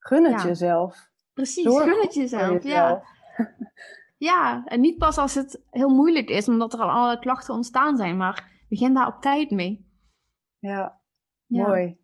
Gun 0.00 0.24
het 0.24 0.42
jezelf. 0.42 1.08
Precies, 1.32 1.66
gun 1.66 2.00
het 2.00 2.14
jezelf, 2.14 2.62
ja. 2.62 3.02
ja, 4.30 4.64
en 4.64 4.80
niet 4.80 4.98
pas 4.98 5.18
als 5.18 5.34
het 5.34 5.62
heel 5.70 5.88
moeilijk 5.88 6.28
is, 6.28 6.48
omdat 6.48 6.72
er 6.72 6.80
al 6.80 6.90
alle 6.90 7.18
klachten 7.18 7.54
ontstaan 7.54 7.96
zijn, 7.96 8.16
maar 8.16 8.64
begin 8.68 8.94
daar 8.94 9.06
op 9.06 9.20
tijd 9.20 9.50
mee. 9.50 9.88
Ja, 10.58 11.00
mooi. 11.46 11.98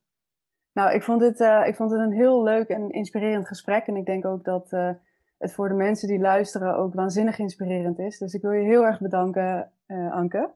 Nou, 0.72 0.94
ik 0.94 1.02
vond, 1.02 1.20
het, 1.20 1.40
uh, 1.40 1.66
ik 1.66 1.74
vond 1.74 1.90
het 1.90 2.00
een 2.00 2.12
heel 2.12 2.42
leuk 2.42 2.68
en 2.68 2.90
inspirerend 2.90 3.46
gesprek. 3.46 3.87
En 3.87 3.96
ik 3.96 4.06
denk 4.06 4.24
ook 4.24 4.44
dat 4.44 4.72
uh, 4.72 4.90
het 5.38 5.54
voor 5.54 5.68
de 5.68 5.74
mensen 5.74 6.09
die 6.09 6.18
luisteren 6.18 6.76
ook 6.76 6.94
waanzinnig 6.94 7.38
inspirerend 7.38 7.98
is. 7.98 8.18
Dus 8.18 8.35
ik 8.35 8.42
wil 8.42 8.52
je 8.52 8.64
heel 8.64 8.85
erg 8.85 9.00
bedanken, 9.00 9.72
uh, 9.87 10.12
Anke. 10.12 10.50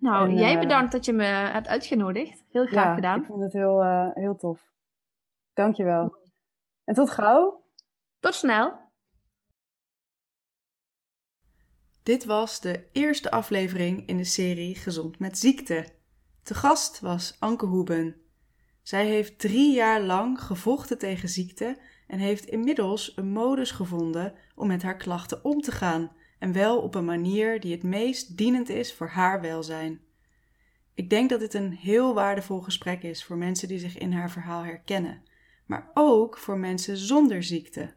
Nou, 0.00 0.32
jij 0.32 0.58
bedankt 0.58 0.92
dat 0.92 1.04
je 1.04 1.12
me 1.12 1.24
hebt 1.24 1.68
uitgenodigd. 1.68 2.44
Heel 2.50 2.66
graag 2.66 2.84
ja, 2.84 2.94
gedaan. 2.94 3.20
Ik 3.20 3.26
vond 3.26 3.42
het 3.42 3.52
heel, 3.52 3.82
heel 4.14 4.36
tof. 4.36 4.60
Dankjewel. 5.54 6.16
En 6.88 6.94
tot 6.94 7.10
gauw. 7.10 7.64
Tot 8.20 8.34
snel. 8.34 8.92
Dit 12.02 12.24
was 12.24 12.60
de 12.60 12.88
eerste 12.92 13.30
aflevering 13.30 14.06
in 14.06 14.16
de 14.16 14.24
serie 14.24 14.74
Gezond 14.74 15.18
met 15.18 15.38
ziekte. 15.38 15.86
Te 16.42 16.54
gast 16.54 17.00
was 17.00 17.36
Anke 17.38 17.66
Hoeben. 17.66 18.16
Zij 18.82 19.06
heeft 19.06 19.38
drie 19.38 19.74
jaar 19.74 20.00
lang 20.00 20.40
gevochten 20.42 20.98
tegen 20.98 21.28
ziekte 21.28 21.78
en 22.06 22.18
heeft 22.18 22.44
inmiddels 22.44 23.16
een 23.16 23.30
modus 23.30 23.70
gevonden 23.70 24.34
om 24.54 24.66
met 24.66 24.82
haar 24.82 24.96
klachten 24.96 25.44
om 25.44 25.60
te 25.60 25.72
gaan 25.72 26.12
en 26.38 26.52
wel 26.52 26.80
op 26.80 26.94
een 26.94 27.04
manier 27.04 27.60
die 27.60 27.72
het 27.72 27.82
meest 27.82 28.36
dienend 28.36 28.68
is 28.68 28.94
voor 28.94 29.08
haar 29.08 29.40
welzijn. 29.40 30.00
Ik 30.94 31.10
denk 31.10 31.30
dat 31.30 31.40
dit 31.40 31.54
een 31.54 31.72
heel 31.72 32.14
waardevol 32.14 32.60
gesprek 32.60 33.02
is 33.02 33.24
voor 33.24 33.36
mensen 33.36 33.68
die 33.68 33.78
zich 33.78 33.98
in 33.98 34.12
haar 34.12 34.30
verhaal 34.30 34.62
herkennen, 34.62 35.22
maar 35.68 35.90
ook 35.94 36.38
voor 36.38 36.58
mensen 36.58 36.96
zonder 36.96 37.42
ziekte. 37.42 37.94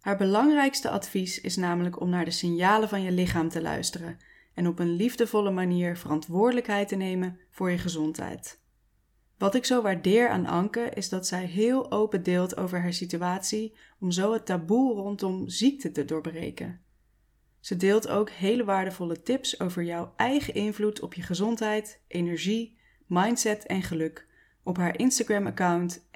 Haar 0.00 0.16
belangrijkste 0.16 0.90
advies 0.90 1.40
is 1.40 1.56
namelijk 1.56 2.00
om 2.00 2.08
naar 2.08 2.24
de 2.24 2.30
signalen 2.30 2.88
van 2.88 3.02
je 3.02 3.12
lichaam 3.12 3.48
te 3.48 3.62
luisteren 3.62 4.18
en 4.54 4.66
op 4.66 4.78
een 4.78 4.96
liefdevolle 4.96 5.50
manier 5.50 5.96
verantwoordelijkheid 5.96 6.88
te 6.88 6.96
nemen 6.96 7.38
voor 7.50 7.70
je 7.70 7.78
gezondheid. 7.78 8.62
Wat 9.38 9.54
ik 9.54 9.64
zo 9.64 9.82
waardeer 9.82 10.28
aan 10.28 10.46
Anke 10.46 10.90
is 10.94 11.08
dat 11.08 11.26
zij 11.26 11.44
heel 11.44 11.90
open 11.90 12.22
deelt 12.22 12.56
over 12.56 12.80
haar 12.80 12.92
situatie 12.92 13.76
om 14.00 14.10
zo 14.10 14.32
het 14.32 14.46
taboe 14.46 14.94
rondom 14.94 15.48
ziekte 15.48 15.90
te 15.90 16.04
doorbreken. 16.04 16.80
Ze 17.60 17.76
deelt 17.76 18.08
ook 18.08 18.30
hele 18.30 18.64
waardevolle 18.64 19.22
tips 19.22 19.60
over 19.60 19.82
jouw 19.82 20.12
eigen 20.16 20.54
invloed 20.54 21.00
op 21.00 21.14
je 21.14 21.22
gezondheid, 21.22 22.00
energie, 22.08 22.78
mindset 23.06 23.66
en 23.66 23.82
geluk 23.82 24.26
op 24.62 24.76
haar 24.76 24.98
Instagram-account 24.98 26.08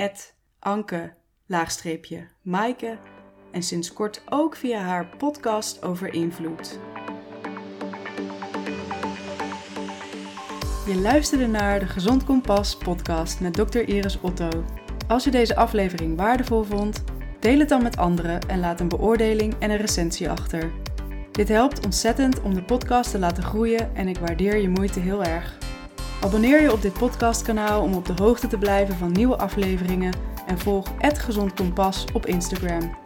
anke-maaike 0.59 2.99
en 3.51 3.63
sinds 3.63 3.93
kort 3.93 4.23
ook 4.29 4.57
via 4.57 4.81
haar 4.81 5.07
podcast 5.17 5.83
over 5.83 6.15
invloed. 6.15 6.79
Je 10.87 11.01
luisterde 11.01 11.47
naar 11.47 11.79
de 11.79 11.87
Gezond 11.87 12.25
Kompas 12.25 12.77
podcast 12.77 13.41
met 13.41 13.53
Dr. 13.53 13.79
Iris 13.79 14.21
Otto. 14.21 14.65
Als 15.09 15.25
je 15.25 15.31
deze 15.31 15.57
aflevering 15.57 16.17
waardevol 16.17 16.63
vond, 16.63 17.05
deel 17.41 17.59
het 17.59 17.69
dan 17.69 17.83
met 17.83 17.97
anderen 17.97 18.49
en 18.49 18.61
laat 18.61 18.81
een 18.81 18.89
beoordeling 18.89 19.55
en 19.59 19.71
een 19.71 19.77
recensie 19.77 20.31
achter. 20.31 20.71
Dit 21.33 21.49
helpt 21.49 21.85
ontzettend 21.85 22.43
om 22.43 22.55
de 22.55 22.63
podcast 22.63 23.11
te 23.11 23.19
laten 23.19 23.43
groeien 23.43 23.97
en 23.97 24.09
ik 24.09 24.19
waardeer 24.19 24.57
je 24.57 24.69
moeite 24.69 25.01
heel 25.01 25.25
erg. 25.25 25.59
Abonneer 26.21 26.63
je 26.63 26.73
op 26.73 26.83
dit 26.83 26.93
podcastkanaal 26.93 27.83
om 27.83 27.95
op 27.95 28.07
de 28.07 28.23
hoogte 28.23 28.47
te 28.47 28.59
blijven 28.59 28.95
van 28.95 29.13
nieuwe 29.13 29.37
afleveringen 29.37 30.13
en 30.49 30.59
volg 30.59 30.87
het 30.99 31.19
Gezond 31.19 31.55
Kompas 31.55 32.05
op 32.13 32.27
Instagram. 32.27 32.97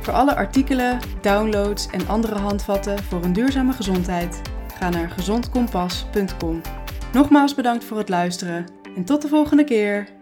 Voor 0.00 0.12
alle 0.12 0.34
artikelen, 0.34 0.98
downloads 1.20 1.90
en 1.90 2.08
andere 2.08 2.34
handvatten 2.34 3.02
voor 3.02 3.24
een 3.24 3.32
duurzame 3.32 3.72
gezondheid, 3.72 4.40
ga 4.78 4.88
naar 4.88 5.10
gezondkompas.com. 5.10 6.60
Nogmaals 7.12 7.54
bedankt 7.54 7.84
voor 7.84 7.98
het 7.98 8.08
luisteren 8.08 8.66
en 8.96 9.04
tot 9.04 9.22
de 9.22 9.28
volgende 9.28 9.64
keer. 9.64 10.19